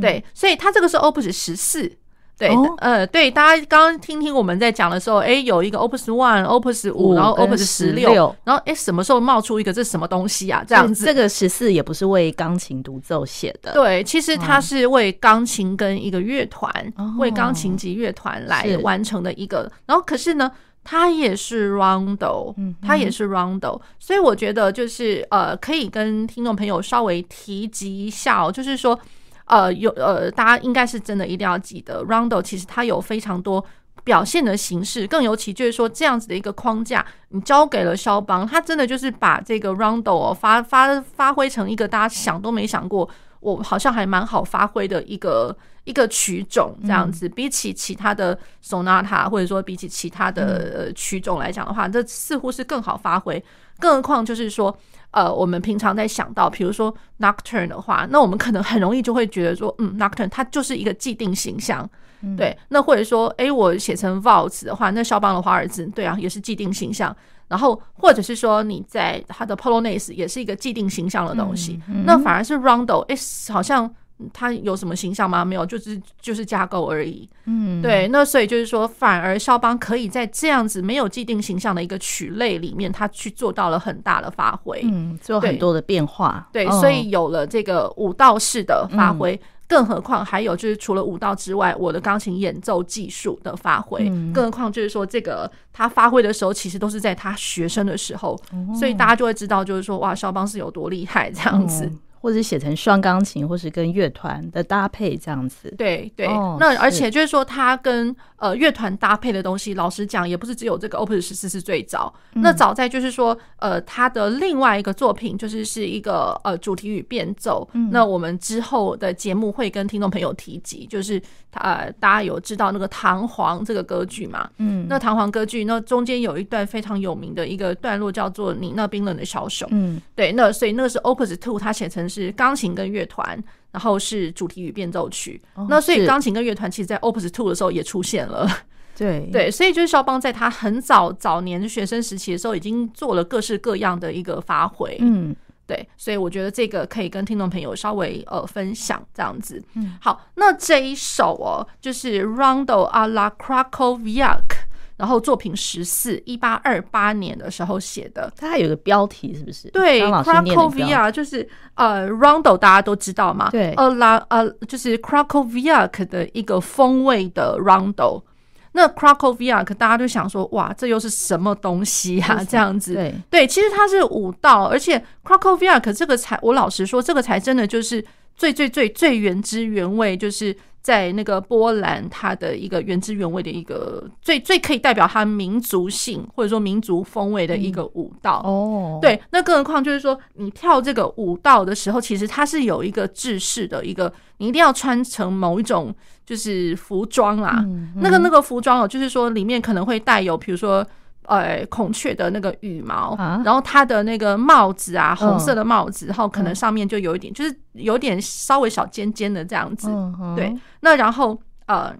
[0.00, 1.92] 对，所以它这个是 Opus 十四。
[2.36, 10.64] 对，哦、呃，对，大家刚刚听听我们在讲的时候，哎，有一个 Opus One、Opus 五，然后 Opus 十六，然后哎，什么时候冒出一个这是什么东西啊？
[10.66, 19.62] 这样子，这个十四也不是为钢琴独奏写的，对，其实它是为钢琴跟一个乐团，哦、为钢琴及乐团来完成的一个。
[19.62, 20.50] 是然后可是呢，
[20.82, 28.98] 它也是 Rondo，嗯，它也是 Rondo，所以我觉得就是呃，可以跟听众朋友稍微提及一下哦，就是说。
[29.46, 33.62] 呃，有呃，大家应该是真的一定要记得，Rondo 其实它有非常多
[34.02, 43.08] 表现的形式，更尤其就是说这样子的一个框架，你交给了肖邦，他真的就是把这个 Rondo 哦发发发挥成一个大家想都没想过，
[43.40, 45.54] 我好像还蛮好发挥的一个
[45.84, 53.44] 一个曲种这样子，比起其他的 Sonata 或者说比起其他的曲种来讲的话，这似乎是更好发挥，
[53.78, 54.74] 更何况就是说。
[55.14, 61.88] 呃，我们平常在想到，比如说 Nocturne 的话，那我们可能很容易就会觉得说，嗯，Nocturne 它就是一个既定形象，
[62.22, 62.56] 嗯、对。
[62.68, 67.16] 那或者说，哎，我写成 Waltz 的话，那肖邦的华尔兹，对啊，也是既定形象。
[67.48, 73.16] 然后或者是说，你在他的 Polonaise 也是一个既定形象的东西，嗯嗯、那反而是 Rondo，哎，
[73.52, 73.94] 好像。
[74.32, 75.44] 它有什么形象吗？
[75.44, 77.28] 没有，就是就是架构而已。
[77.46, 78.06] 嗯，对。
[78.08, 84.80] 那所以就是说，反而肖邦可以在这样子没有既定形象的一个曲类里面，他去做到了很大的发挥。
[84.84, 86.48] 嗯，做很多的变化。
[86.52, 94.08] 对，所以有了这个舞蹈式的发挥，更何况还有就是除了舞蹈之外，我的钢琴演奏技术的发挥。
[94.32, 98.40] 更何况就是说，这个他发挥的时候，其实都是在他学生的时候，
[98.78, 101.90] 所以大家就会知道，就是说，哇，肖邦是有多厉害这样子。
[102.24, 105.70] 或者写成双钢琴，或是跟乐团的搭配这样子。
[105.76, 106.26] 对对，
[106.58, 112.14] 那而且就是说，它跟呃乐团搭配的东西，老实讲，也不是只有这个 Opus 十四是最早。
[112.32, 117.68] 那早在就是说，呃，他的另外一个作品就是是一个呃主题与变奏。
[117.90, 121.20] 那我们之后的节目会跟听众朋友提及，就是
[121.52, 124.48] 他大家有知道那个弹簧这个歌剧嘛？
[124.56, 129.68] 嗯，那弹簧歌剧那中间有一段非常有名的一个段落叫做“你那冰冷的小手”。
[129.72, 132.08] 嗯，对，那所以那个是 Opus Two，它写成。
[132.14, 133.36] 是钢琴跟乐团，
[133.72, 135.40] 然后是主题与变奏曲。
[135.54, 138.48] 哦、那所以钢琴跟乐团其实，在 Opus Two 的时候也出现了。
[138.96, 144.96] 对对，所以就是肖邦在他很早早年学生时期的时候，已经做了各式各样的一个发挥。
[145.00, 145.34] 嗯，
[145.66, 149.60] 对，所以我觉得这个可以跟听众朋友稍微呃分享这样子。
[149.74, 154.63] 嗯，好，那这一首哦，就是 Rondo à la Krakowiak
[154.96, 159.68] 然后作品十四，一八二八年的时候写的，它还有个标题是不是？
[159.70, 168.22] 对，Cracovia 就是呃，Rondo 大家都知道嘛，对，呃拉呃就是 Krakowiak 的一个风味的 Rondo。
[168.70, 172.44] 那 Krakowiak 大家都想说，哇，这又是什么东西啊？
[172.48, 178.04] 这样子，对对，其实它是舞蹈，而且 Krakowiak 这个才，我老实说，这个才真的就是
[178.36, 180.56] 最最最最原汁原味，就是。
[180.84, 188.42] 在那个波兰，它的一个原汁原味的一个最最可以代表它民族性或者说民族风味的一个舞蹈。
[188.44, 195.94] 哦，对，那更何况就是说你跳这个舞蹈的时候，其实它是有一个制式的一个，你一定要穿成某一种
[196.26, 197.64] 就是服装啊，
[197.96, 200.86] 那个那个服装哦，就是说里面可能会带有，比如说。
[201.24, 209.88] 呃，孔雀的那个羽毛，啊、然后它的那个帽子啊，红色的帽子，嗯、然后可能上面就有一点，嗯、就是有点稍微小尖尖的这样子。
[210.36, 211.94] 对，那然后呃，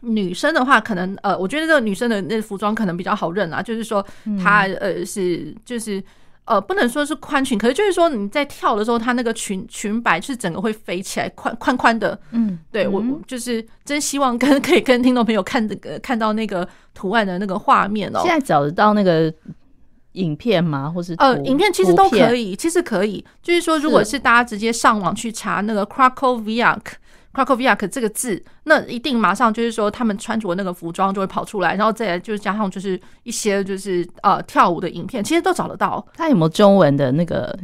[0.00, 4.04] 女生的话，可能呃，我觉得这个女生的那服装可能比较好认啊，就是说
[4.42, 6.02] 她呃是就是。
[6.48, 12.18] 呃，不能说是宽裙，可是就是说你在跳的时候，它那个裙裙摆是整个会飞起来，宽宽宽的。
[12.32, 18.20] 嗯，对我就是真希望跟 可以跟听众朋友看这个看到那个图案的那个画面哦。
[18.22, 19.32] 现在找得到那个
[20.12, 20.90] 影片吗？
[20.90, 23.24] 或是呃，影片其实都可以，其实可以。
[23.42, 26.80] 就是说，如果是大家直接上网去查那个 Krakowiak
[27.38, 36.04] Krakowiak 这个字，那一定马上就是说他们穿着那个服装就会跑出来，然后再来就是加上就是一些就是呃跳舞的影片，其实都找得到。
[36.14, 37.56] 它有没有中文的那个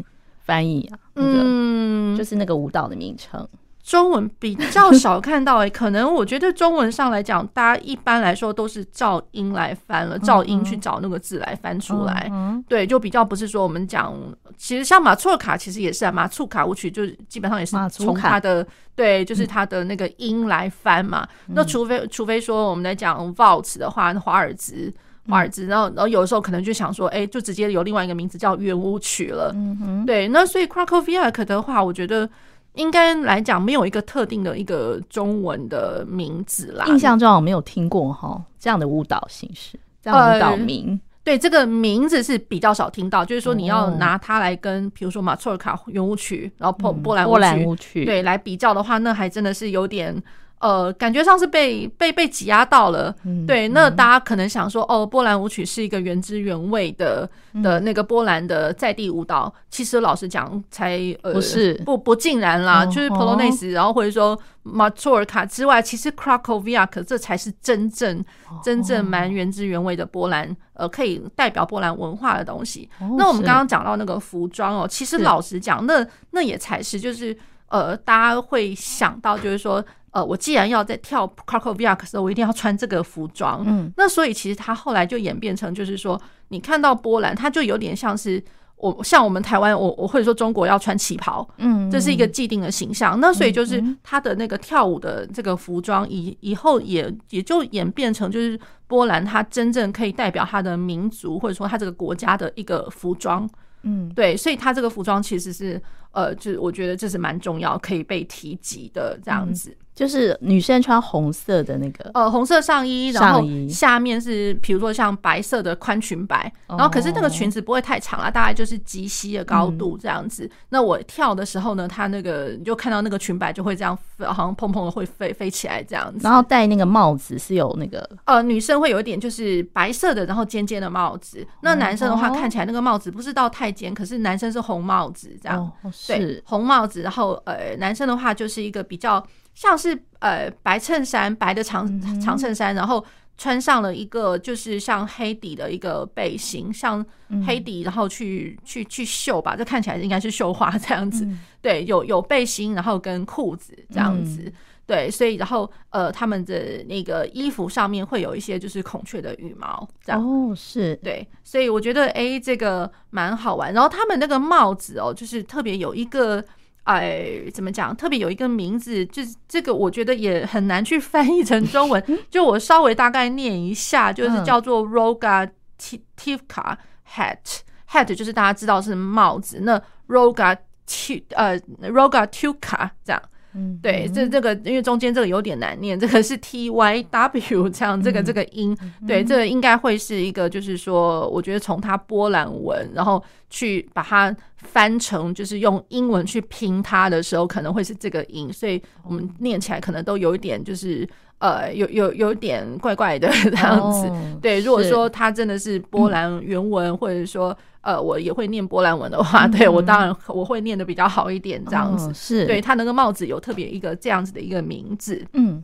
[0.45, 0.99] 翻译啊？
[1.17, 3.49] 嗯，就是那个舞蹈的名称。
[3.85, 12.33] 中文比较少看到诶、欸，可能我觉得中文上来讲，大家一般来说都是照音来翻了，照音去找那个字来翻出来。
[12.67, 14.15] 对，就比较不是说我们讲，
[14.57, 18.67] 其实像马祖尔卡其实也是啊，马祖卡舞曲就基本上也是从它的
[18.97, 21.29] 对，就是它的那个音来翻嘛。
[21.49, 24.91] 那除非除非说我们来讲 Waltz 的话，华尔兹
[25.29, 29.53] 华尔兹，然后然后有的时候可能就想说，哎，就直接有另外一个名字叫圆舞曲了。
[29.55, 32.27] 嗯哼，对，那所以 Krakowiak 的话，我觉得。
[32.75, 36.85] 应该来讲，没有一个特定的一个中文的名字啦。
[36.87, 40.91] 印象中我没有听过哈这样的舞蹈形式，这样的舞蹈名。
[40.91, 50.23] 呃、对，这个名字是比较少听到，就是说你要拿它来跟，比如说马错尔卡圆舞曲，然后波波兰波兰舞曲，对，来比较的话，那还真的是有点。
[50.65, 53.69] 呃，感觉上是被被被挤压到了，嗯、对。
[53.69, 57.29] 那大家可能想说，哦，波兰舞曲是一个原汁原味的
[57.63, 59.53] 的那个波兰的在地舞蹈。
[59.55, 72.89] 嗯、其实老实讲，才呃不是不不尽然啦，哦、就是 Polonaise，然后或者说马祖尔卡之外，其实 Krakowiak 这才是真正、哦、真正蛮原汁原味的波兰，呃，可以代表波兰文化的东西。
[73.01, 77.37] 哦、那我们刚刚讲到那个服装哦，其实老实讲，那那也才是就是
[77.69, 79.85] 呃，大家会想到就是说。
[80.15, 83.65] 呃，我既然要在跳 Krakowiak 的时候，我一定要穿这个服装。
[83.67, 88.41] 嗯，那所以其实他后来就演变成，就是说，你看到波兰，它就有点像是
[88.77, 93.19] 我像我们台湾，我我或者说中国要穿旗袍，嗯，这是一个既定的形象。
[93.19, 98.57] 那所以就是他的那个跳舞的这个服装，以以后也也就演变成，就是
[98.87, 103.51] 波兰它真正可以代表它的民族或者说它这个国家的一个服装。
[103.83, 105.83] 嗯，对，所以它这个服装其实是
[106.15, 109.77] 呃，就是我觉得这是蛮重要，可以被提及的这样子。
[109.95, 120.51] 就是女生穿红色的那个，呃，红色上衣，然后下面是比如说像白色的宽裙摆，然后可是那个裙子不会太长啊，大概就是及膝的高度这样子。
[120.71, 126.19] 那我跳的时候呢，它那个你就看到那个裙摆就会这样，好像砰砰的会飞飞起来这样子。
[126.25, 131.47] 然后戴那个帽子是有那个，呃，女生会有一点就是白色的，然后尖尖的帽子。
[131.61, 135.73] 那男生的话看起来那个帽子不是到太尖，可是男生是红帽子这样，
[136.07, 137.03] 对，红帽子。
[137.03, 139.25] 然后呃，男生的话就是一个比较。
[139.55, 141.89] 像是呃白衬衫，白的长
[142.21, 143.05] 长衬衫，然后
[143.39, 147.07] 穿上了一个就是像黑底的一个背心，像
[147.47, 151.25] 黑底，然后去去去绣吧，这看起来应该是绣花这样子。
[151.63, 154.53] 对，有有背心，然后跟裤子这样子。
[154.87, 160.23] 对，所以然后呃他们的那个衣服上面会有一些就是孔雀的羽毛这样。
[160.23, 163.73] 哦，是对，所以我觉得哎这个蛮好玩。
[163.73, 166.45] 然后他们那个帽子哦，就是特别有一个。
[166.85, 167.97] 哎，怎么讲？
[167.97, 172.05] 特别有一个名字，就是这个，我觉得也很难去 翻译成中文。
[172.29, 176.77] 就我稍微大概念一下，就是叫做 Rogativka
[177.09, 179.61] hat，hat 就是大家知道是帽子。
[179.63, 183.23] 那 Rogativ 呃 Rogativka 这样。
[183.55, 188.77] 嗯，对，这这个因为中间这个有点难念，这个是 T Y W 这样，这个这个音，
[189.07, 204.11] 对，这个应该会是一个，就是说，我觉得从它波兰文，然后去把它翻成，就是用英文去拼它的时候，可能会是这个音，所以我们念起来可能都有一点，就是呃，有有有点怪怪的这样子。
[204.43, 207.57] 对，如果说它真的是波兰原文，或者说。
[207.85, 212.47] 呃，我也会念波兰文的话，对我当然我会念的比较好一点，这样子、哦、是。
[212.47, 215.63] 对他那个帽子有特别一个这样子的一个名字，嗯，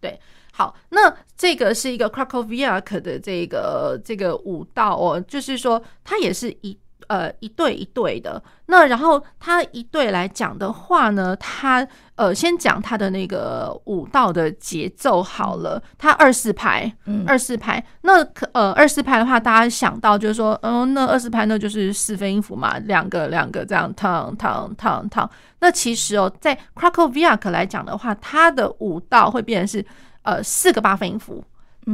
[0.00, 0.18] 对，
[0.52, 6.76] 好，那这个是一个 Krakowiak 的这个这个舞蹈哦，就是说它也是一。
[7.08, 11.86] 呃，一对一对的，那然后他一对来讲的话呢，他
[12.16, 25.28] 呃先讲他的那个舞蹈的节奏好了，他二四拍，嗯，二四拍，那可呃二四拍的话，大家想到就是说，嗯、呃，那二四拍那就是四分音符嘛，两个两个这样，烫烫烫烫。
[25.60, 29.86] 那其实哦，在 Krakowiak 来讲的话，他的舞蹈会变成是
[30.22, 31.44] 呃四个八分音符，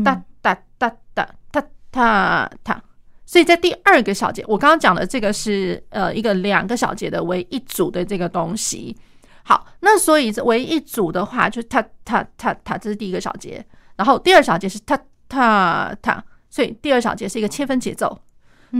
[0.05, 2.83] 哒哒哒哒哒哒哒。
[3.29, 8.97] 所以在第二个小节，我刚刚讲的这个是呃一个两个小节的为一组的这个东西。
[9.43, 13.63] 好，那所以为一组的话，就是它它它它，这是第一个小节。
[13.97, 14.99] 然后第二小节是它
[15.29, 18.19] 它它，所以第二小节是一个切分节奏。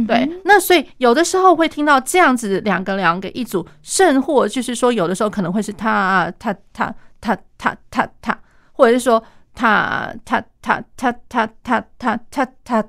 [0.07, 8.41] 对，那所以有的时候会听到这样子两个两个一组，甚或就是说有的时候可能会是他他他他他他他，
[8.73, 9.23] 或者是说。
[9.59, 12.81] 他他他他他他他他他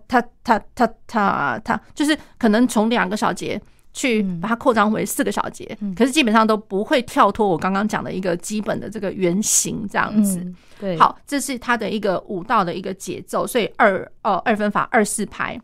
[0.44, 3.60] 他他他他，就是可能从两个小节
[3.92, 10.38] 去把它扩张为四个小节，嗯、可是基本上都不会跳脱我刚刚讲的一个基本的这个原型这样子。
[10.42, 15.60] 嗯、对，好，这是它的一个舞蹈的一个节奏，所以二呃二分法二四拍。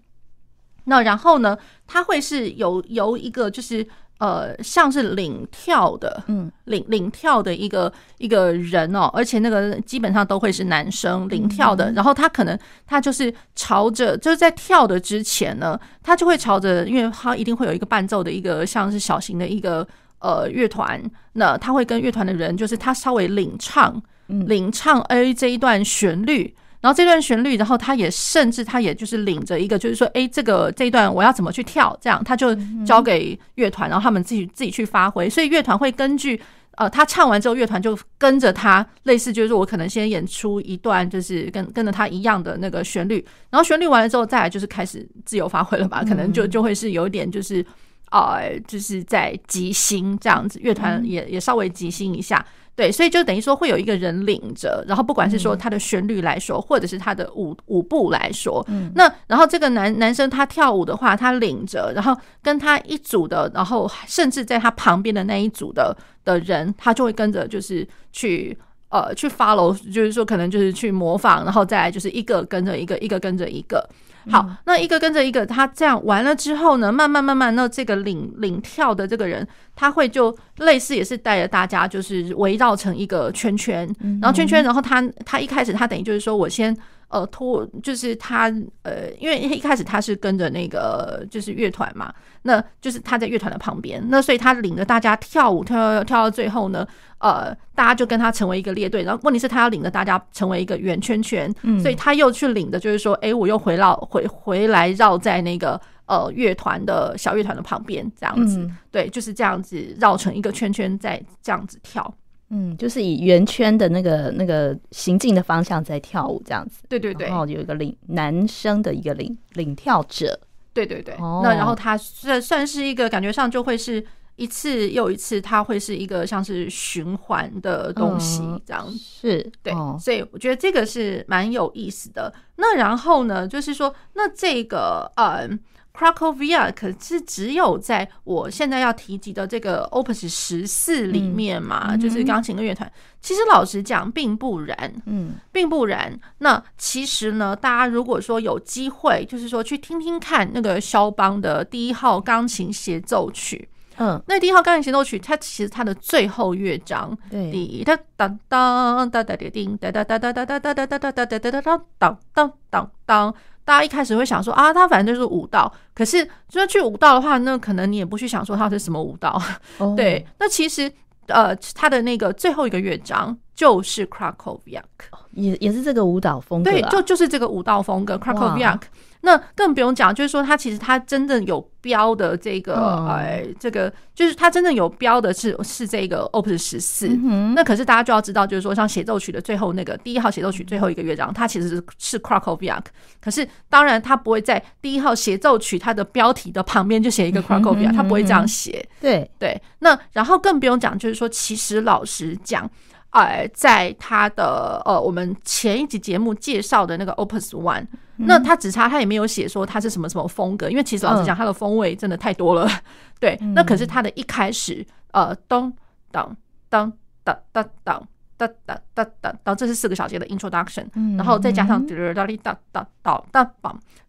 [0.85, 3.87] 那然后呢，它会是有由一个就是。
[4.17, 11.91] 呃，像是领跳的，嗯，领领跳的一个一个人哦，而且那个基本上都会是男生领跳的。
[11.91, 12.57] 然后他可能
[12.87, 19.85] 他就是朝着，就是在跳的之前呢，他就会朝着，因为他一定会有一个伴奏的一个像是小型的一个
[20.19, 21.01] 呃乐团，
[21.33, 26.55] 那他会跟乐团的人，就是他稍微领唱，领唱 A 这一段旋律。
[26.85, 31.97] 然后这段旋律，然后他也甚至他也就是领着一个，就是说，哎，这个这一段我要怎么去跳？
[31.99, 32.55] 这样他就
[32.85, 35.27] 交给乐团，然后他们自己自己去发挥。
[35.27, 36.39] 所以乐团会根据
[36.75, 43.15] 呃他唱完之后，乐团就跟着他，类似就是我可能先演出一段，就是跟跟着他一样的那个旋律，
[43.49, 46.03] 然后旋律完了之后，再来就是开始自由发挥了吧？
[46.07, 47.65] 可能就就会是有点就是
[48.11, 52.45] 呃，就是在即兴这样子，乐团也也稍微即兴一下。
[52.75, 58.65] 对，所以就等于说会有一个人领着，然后不管是说他的旋律来说，或者是他的舞舞步来说，
[58.95, 62.13] 那然后这个男男生他跳舞的话，他领着，然后
[62.43, 65.95] 跟他一组的，然后甚至在他旁边的那一组的
[66.25, 68.57] 的人，他就会跟着就是去
[68.89, 73.87] 呃去 follow，就是说可能就是去模仿，然后再来就是一个跟着一个，一个跟着一个。
[74.29, 83.87] 好，那一个跟着一个，他这样完了之后呢，慢慢慢慢，那这个领领跳的这个人，他会就类似也是带着大家，就是围绕成一个圈圈，
[84.21, 86.75] 然后圈圈，然后他他一开始他等于就是说我先。
[87.07, 88.51] 呃，拖就是他，
[88.81, 92.11] 呃，因为一开始他是跟着那个就是乐团嘛，
[92.41, 96.85] 那就是他在乐团的旁边，那所以他领着大家跳舞，跳跳跳到最后呢，
[97.25, 112.13] 呃，大家就跟他成为一个列队，然后问题是他要领着大家成为一个圆圈圈，嗯，所以他又去领的就是说，哎，我又回绕回回来绕在那个呃乐团的小乐团的旁边，这样子，对，就是这样子绕成一个圈圈，再这样子跳。
[112.51, 120.39] 嗯，就是以圆圈的那个那个行进的方向在跳舞这样子，对对对，然后有一个领男生的一个领领跳者，
[120.71, 124.05] 对对对，哦、那然后他算算是一个感觉上就会是
[124.35, 132.33] 一次又一次，它会是一个像是循环的东西这样是对，哦、所以我觉得这个是蛮有意思的。
[132.57, 135.59] 那然后呢，就是说那这个嗯。
[135.97, 142.91] Krakowiak 可是只有在我现在要提及的这个 Opus 十四里面嘛，嗯、就是钢琴跟乐团。
[143.21, 146.19] 其实老实讲，并不然，嗯，并不然。
[146.39, 163.35] 那其实呢，大家如果说有机会，就是说去听听看那个肖邦的第一号钢琴协奏曲，嗯，那第一号钢琴协奏曲，它其实它的最后乐章，对，滴答当当哒哒叮哒哒哒哒哒哒哒哒哒哒哒哒哒哒当当当当。
[163.63, 165.71] 大家一开始会想说啊，它反正就是舞蹈。
[165.95, 169.41] 可是，就算去舞蹈的话，那可能你也不去想说它是什么舞蹈。
[169.79, 169.95] Oh.
[169.95, 170.91] 对，那其实
[171.25, 174.83] 呃，他的那个最后一个乐章就是 Krakowiak，
[175.31, 176.69] 也也是这个舞蹈风格。
[176.69, 178.81] 对，就就是这个舞蹈风格 Krakowiak。
[179.25, 187.07] 那更不用讲，就是说他其实他真正有标的这个，哎，这个就是他真正有标的是是这个 Opus 十四。
[187.55, 192.83] 那可是大家就要知道，就是说像协奏曲的最后那个第一号协奏曲最后一个乐章，它其实是是 Krakowiak。
[193.19, 198.87] 可是当然，他不会在第一号协奏曲它的标题的旁边就写一个 Krakowiak，他不会这样写。
[199.01, 199.59] 对对。
[199.79, 202.69] 那然后更不用讲，就是说其实老实讲。
[203.15, 207.83] 呃，在他的呃，我们前一集节目介绍的那个 Opus One，、
[208.17, 212.67] 嗯、那他只差他也没有写说他是什么什么风格，因为其实老实讲，他的风味真的太多了。
[212.67, 212.81] 嗯、
[213.21, 215.71] 对，那可是他的一开始，呃，咚
[216.11, 216.35] 当
[216.67, 216.91] 当
[217.23, 218.05] 当当当
[218.35, 222.57] 当当当当当，这是四个小节的 Introduction，、嗯、然后再加上哒哒哒哒
[223.01, 223.43] 哒哒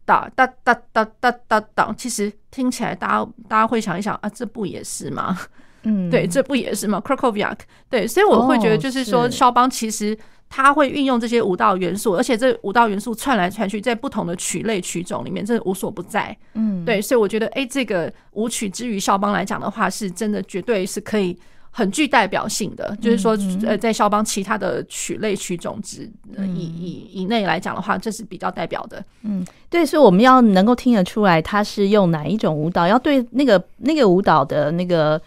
[0.04, 5.38] 哒哒哒哒哒哒哒，其实听起来大家大家会想一想啊，这不也是吗？
[5.88, 7.58] 嗯，对，这不也是吗？Krakowiak，
[7.88, 10.18] 对，所以我会觉得，就是说，肖邦其实
[10.48, 16.36] 他会运用这些舞蹈元素，而且这舞蹈元素串来串去，在不同的曲类曲种里面，真的无所不在。
[16.54, 21.38] 嗯，对，所以我觉得，哎，这个舞曲之于肖邦来讲的话，是真的绝对是可以
[21.70, 22.96] 很具代表性的。
[23.00, 29.04] 就是说，呃，在肖邦其他的曲类曲种之以以以内来讲的话，这是比较代表的。
[29.22, 35.22] 嗯，对，所以我们要能够听得出来，他是用哪一种舞蹈，要对那个那个舞蹈的那个。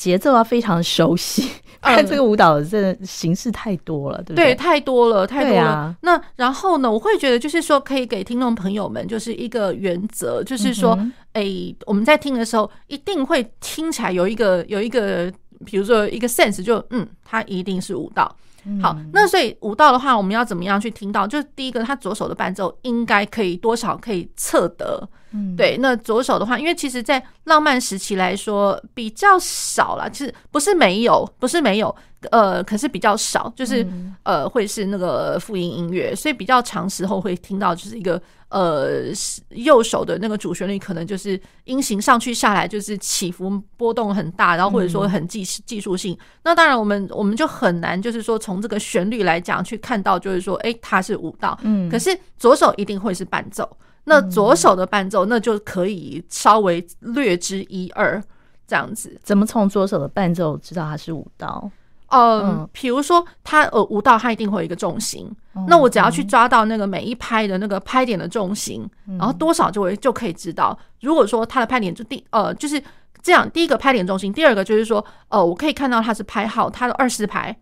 [0.00, 1.46] 节奏要非常熟悉，
[1.82, 4.46] 看这个舞蹈的形式太多了，对不对？
[4.46, 5.94] 对，太多了，太多了。
[6.00, 10.98] 那然后呢，我会觉得就是说，可以给听众朋友们就是一个原则，就是说，
[11.34, 11.44] 哎，
[11.84, 15.30] 我们在听的时候，一定会听起来有一个有一个，
[15.66, 18.34] 比如说一个 sense，就嗯，它一定是舞蹈。
[18.82, 21.26] 好，那所以舞蹈的话，我们要怎么样去听到？
[21.26, 25.08] 就是第一个，他左手的伴奏应该可以多少可以测得。
[25.32, 25.76] 嗯，对。
[25.78, 31.94] 那左手的话，因为其实在浪漫时期来说比较少了，其实不是没有，不是没有，
[32.30, 33.86] 呃，可是比较少，就是
[34.24, 38.20] 呃会是那个复音音乐，所以比较长时候会听到就是一个。
[38.50, 39.04] 呃，
[39.50, 46.18] 右手的那个主旋律可能就是音型上去下来，就是起伏波动很大，然后或者说很技技术性。
[46.42, 51.56] 那当然，我们我们就很难，就是说从这个旋律来讲去看到，就是说，哎，它是舞蹈。
[51.62, 53.68] 嗯，可是左手一定会是伴奏。
[54.02, 58.20] 那左手的伴奏，那就可以稍微略知一二
[58.66, 59.16] 这样子。
[59.22, 61.70] 怎么从左手的伴奏知道它是舞蹈？
[62.10, 65.30] 嗯，比如说他呃舞蹈，他一定会有一个重心，
[65.68, 68.88] 那我只要去抓到那个每一拍的那个拍点的重心，
[69.18, 70.76] 然后多少就会就可以知道。
[71.00, 72.82] 如果说他的拍点就第呃就是
[73.22, 77.56] 这样，第一个拍点重心，第二个就是说呃我可以看到他是拍号，他的二四拍，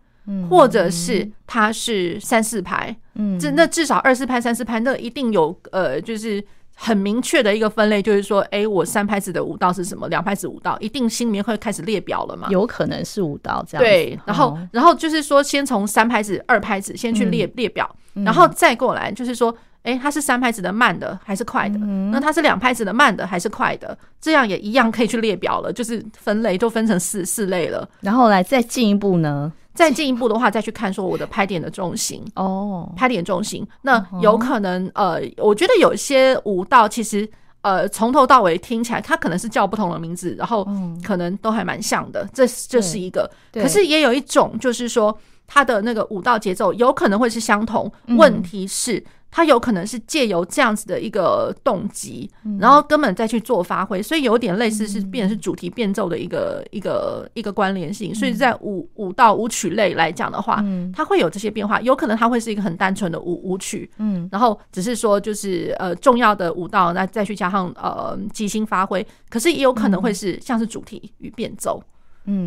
[0.49, 6.44] 或者是他是三四拍，嗯，这那至少二四拍三四拍，那一定有呃就是。
[6.81, 10.07] 很明确的一个分类，就是说，哎，我三拍子的舞蹈是什么？
[10.07, 12.47] 两拍子舞蹈一定心里面会开始列表了嘛？
[12.51, 13.85] 有可能是舞蹈这样。
[13.85, 19.53] 对，然后，然后就是说，先从三拍子、二拍子先去列列表，然后再过来，就是说，
[19.83, 21.76] 哎，它是三拍子的慢的还是快的？
[22.12, 23.99] 那它是两拍子的慢的还是快的？
[24.20, 27.89] 这样也一样可以去列表了，就是分类都分成四四类了。
[28.03, 29.53] 然后来再进一步呢？
[29.79, 37.29] 再进一步的话，再去看说我的拍点的重心哦，拍点重心，那有可能呃，我觉得有些舞蹈其实
[37.61, 40.66] 呃从头到尾听起来，它可能是叫不同的名字，然后
[41.05, 43.31] 可能都还蛮像的，这这是一个。
[43.53, 45.16] 可是也有一种就是说，
[45.47, 49.05] 它的那个舞蹈节奏有可能会是相同，问题是。
[49.31, 58.14] 它有可能是借由这样子的一个动机，然后根本再去做发挥，所以有点类似是变成是主题变奏的一个一个一个关联性。
[58.14, 60.64] 所以在舞舞蹈舞曲类来讲的话，
[60.95, 61.81] 它会有这些变化。
[61.83, 69.07] 有可能它会是一个很单纯的舞舞曲，嗯，然后只是说就是呃重要的舞蹈，那再去加上呃即兴发挥。
[69.29, 71.83] 可是也有可能会是像是主题与变奏。
[71.83, 71.85] 嗯，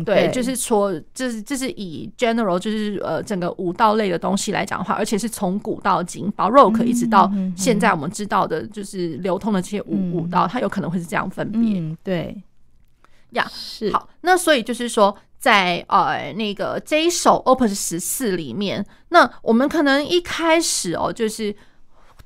[0.04, 11.80] 对，就是说，就是就是以 general 就是呃整个舞蹈类的东西来讲的话，而且是从古到今，Baroque 一直到现在我们知道的，就是流通的这些舞舞蹈，它有可能会是这样分别。
[11.80, 12.40] 嗯，对，
[13.30, 14.08] 呀，是好。
[14.20, 21.54] 那所以就是说，在呃那个这一首 Opus 十四里面，那我们可能一开始哦，就是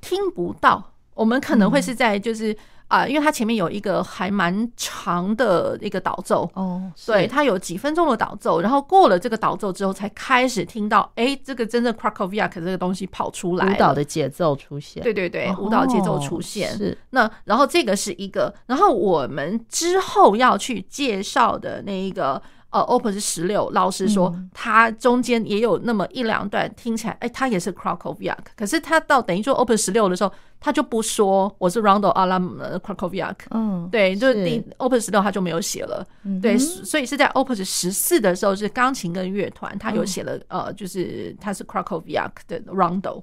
[0.03, 2.55] 听不到，我们可能会是在就是。
[2.89, 16.99] 啊、呃，因为它前面有一个还蛮长的一个导奏哦，对，它有几分钟的导奏，然后过了这个导奏之后，才开始听到，哎，这个真正 Krakowiak 这个东西跑出来，舞蹈的节奏出现，对对对，舞蹈节奏出现、哦、是。
[17.11, 22.41] 那然后这个是一个，然后我们之后要去介绍的那一个。
[22.77, 34.45] 呃，Opus 十六，老实说，它中间也有那么一两段听起来，哎、欸，它也是 Krakowiak，可是它到等于说 Opus 十六的时候，他就不说我是 Rondo a la Krakowiak，嗯，对，就是。
[34.45, 36.07] 第 Opus 十六他就没有写了，
[36.43, 43.23] 对，所以是在 Opus 十四的时候是钢琴跟乐团，他有写了，呃，就是他是 Krakowiak 的 Rondo，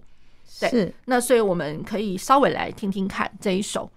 [0.60, 3.89] 对，是，那所以我们可以稍微来听听看这一首。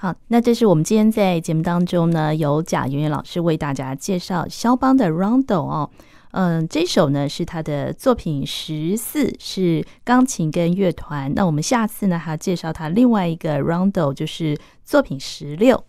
[0.00, 5.90] 好，那这是我们今天在节目当中呢，由贾圆圆老师为大家介绍肖邦的 Rondo 哦，
[6.30, 11.34] 嗯，这首呢是他的作品十四，是钢琴跟乐团。
[11.34, 15.84] 那我们下次呢还要介绍他另外一个 Rondo，就是作品十六。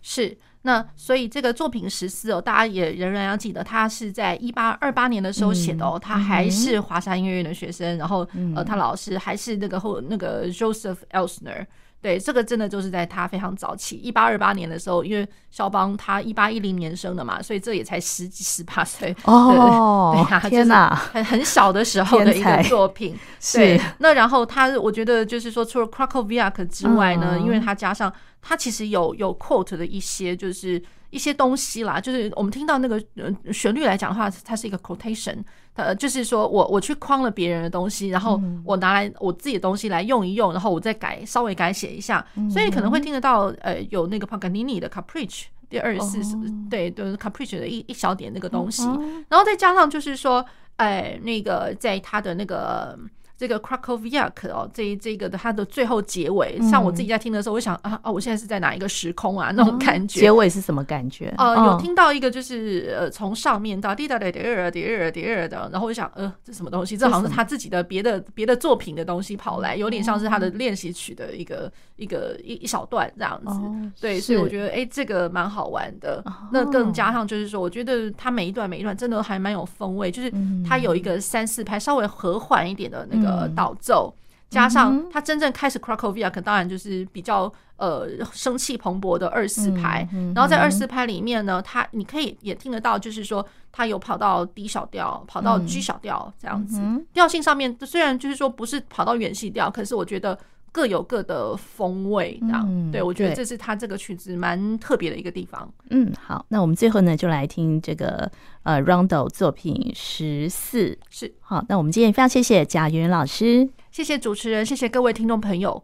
[0.00, 8.24] 是，那所以这个作品十四哦，大家也仍然要记得，他是在一八二八年的时候写的哦，嗯、他还是华沙音乐院的学生，然后
[8.54, 11.66] 呃，他老师还是那个后那个 Joseph Elsner。
[12.02, 23.14] 对，这个真的就是在他非常早期，一八二八年的时候，因为肖邦他一八一零年生的嘛，所以这也才十几十八岁哦，对啊，天哪，很很小的时候的一个作品。
[23.52, 28.10] 对，那然后他，我觉得就是说，除了 Krakowiak 之外呢，因为他加上
[28.40, 30.82] 他其实有有 quote 的一些就是。
[31.10, 35.38] 一些东西啦，就是我们听到那个呃旋律来讲的话，它是一个 quotation，
[35.74, 46.36] 呃，就是说我我去框了别人的东西，然后我拿来我自己的东西来用一用，然后我再改稍微改写一下，所以你可能会听得到呃有那个 Paganini 的 Capricci 第二十四，
[46.70, 48.84] 对，就是 Capricci 的一一小点那个东西，
[49.28, 52.96] 然后再加上就是说，哎，那个在他的那个。
[53.40, 59.50] 这个 Krakowiak 哦，这这个的它的最后结尾，嗯、像我自己在听的时候，我想啊啊，我现在是在哪一个时空啊？
[59.56, 60.20] 那种感觉。
[60.20, 61.32] 结尾是什么感觉？
[61.38, 66.98] 呃，有听到一个就是呃，从上面到滴答滴答滴答滴答滴答的，然后我就想，呃，这什么东西？
[66.98, 73.48] 这好像是他自己的别的别的作品的东西跑来，有点像是他的练习曲的一个一个一一小段这样子。
[73.48, 76.22] 哦、对，所以我觉得哎、欸，这个蛮好玩的。
[76.26, 80.30] 哦、那更加上就是说，我觉得他每一段每一段真的还蛮有风味，就是
[80.68, 83.29] 他有一个三四拍稍微和缓一点的那个。
[83.30, 84.14] 呃，导奏
[84.48, 90.08] 加上他真正开始 Krakowiak，可当然就是比较呃生气蓬勃的二四拍。
[90.34, 96.80] 然后在二四拍里面呢，他你可以也听得到，就是说他有跑到 D 小调，跑到 G 小调这样子。
[97.12, 100.38] 调性上面虽然就是说不是跑到远细调，可是我觉得。
[100.72, 105.72] 各有各的风味，这样、嗯、对，我觉得这是他这个曲子蛮特别的一个地方。
[105.90, 108.30] 嗯，好，那我们最后呢，就来听这个
[108.62, 110.96] 呃 Rondo 作品十四。
[111.08, 115.82] 是，好，那我们今天非常谢谢贾圆圆老师，谢谢主持人，谢谢各位听众朋友。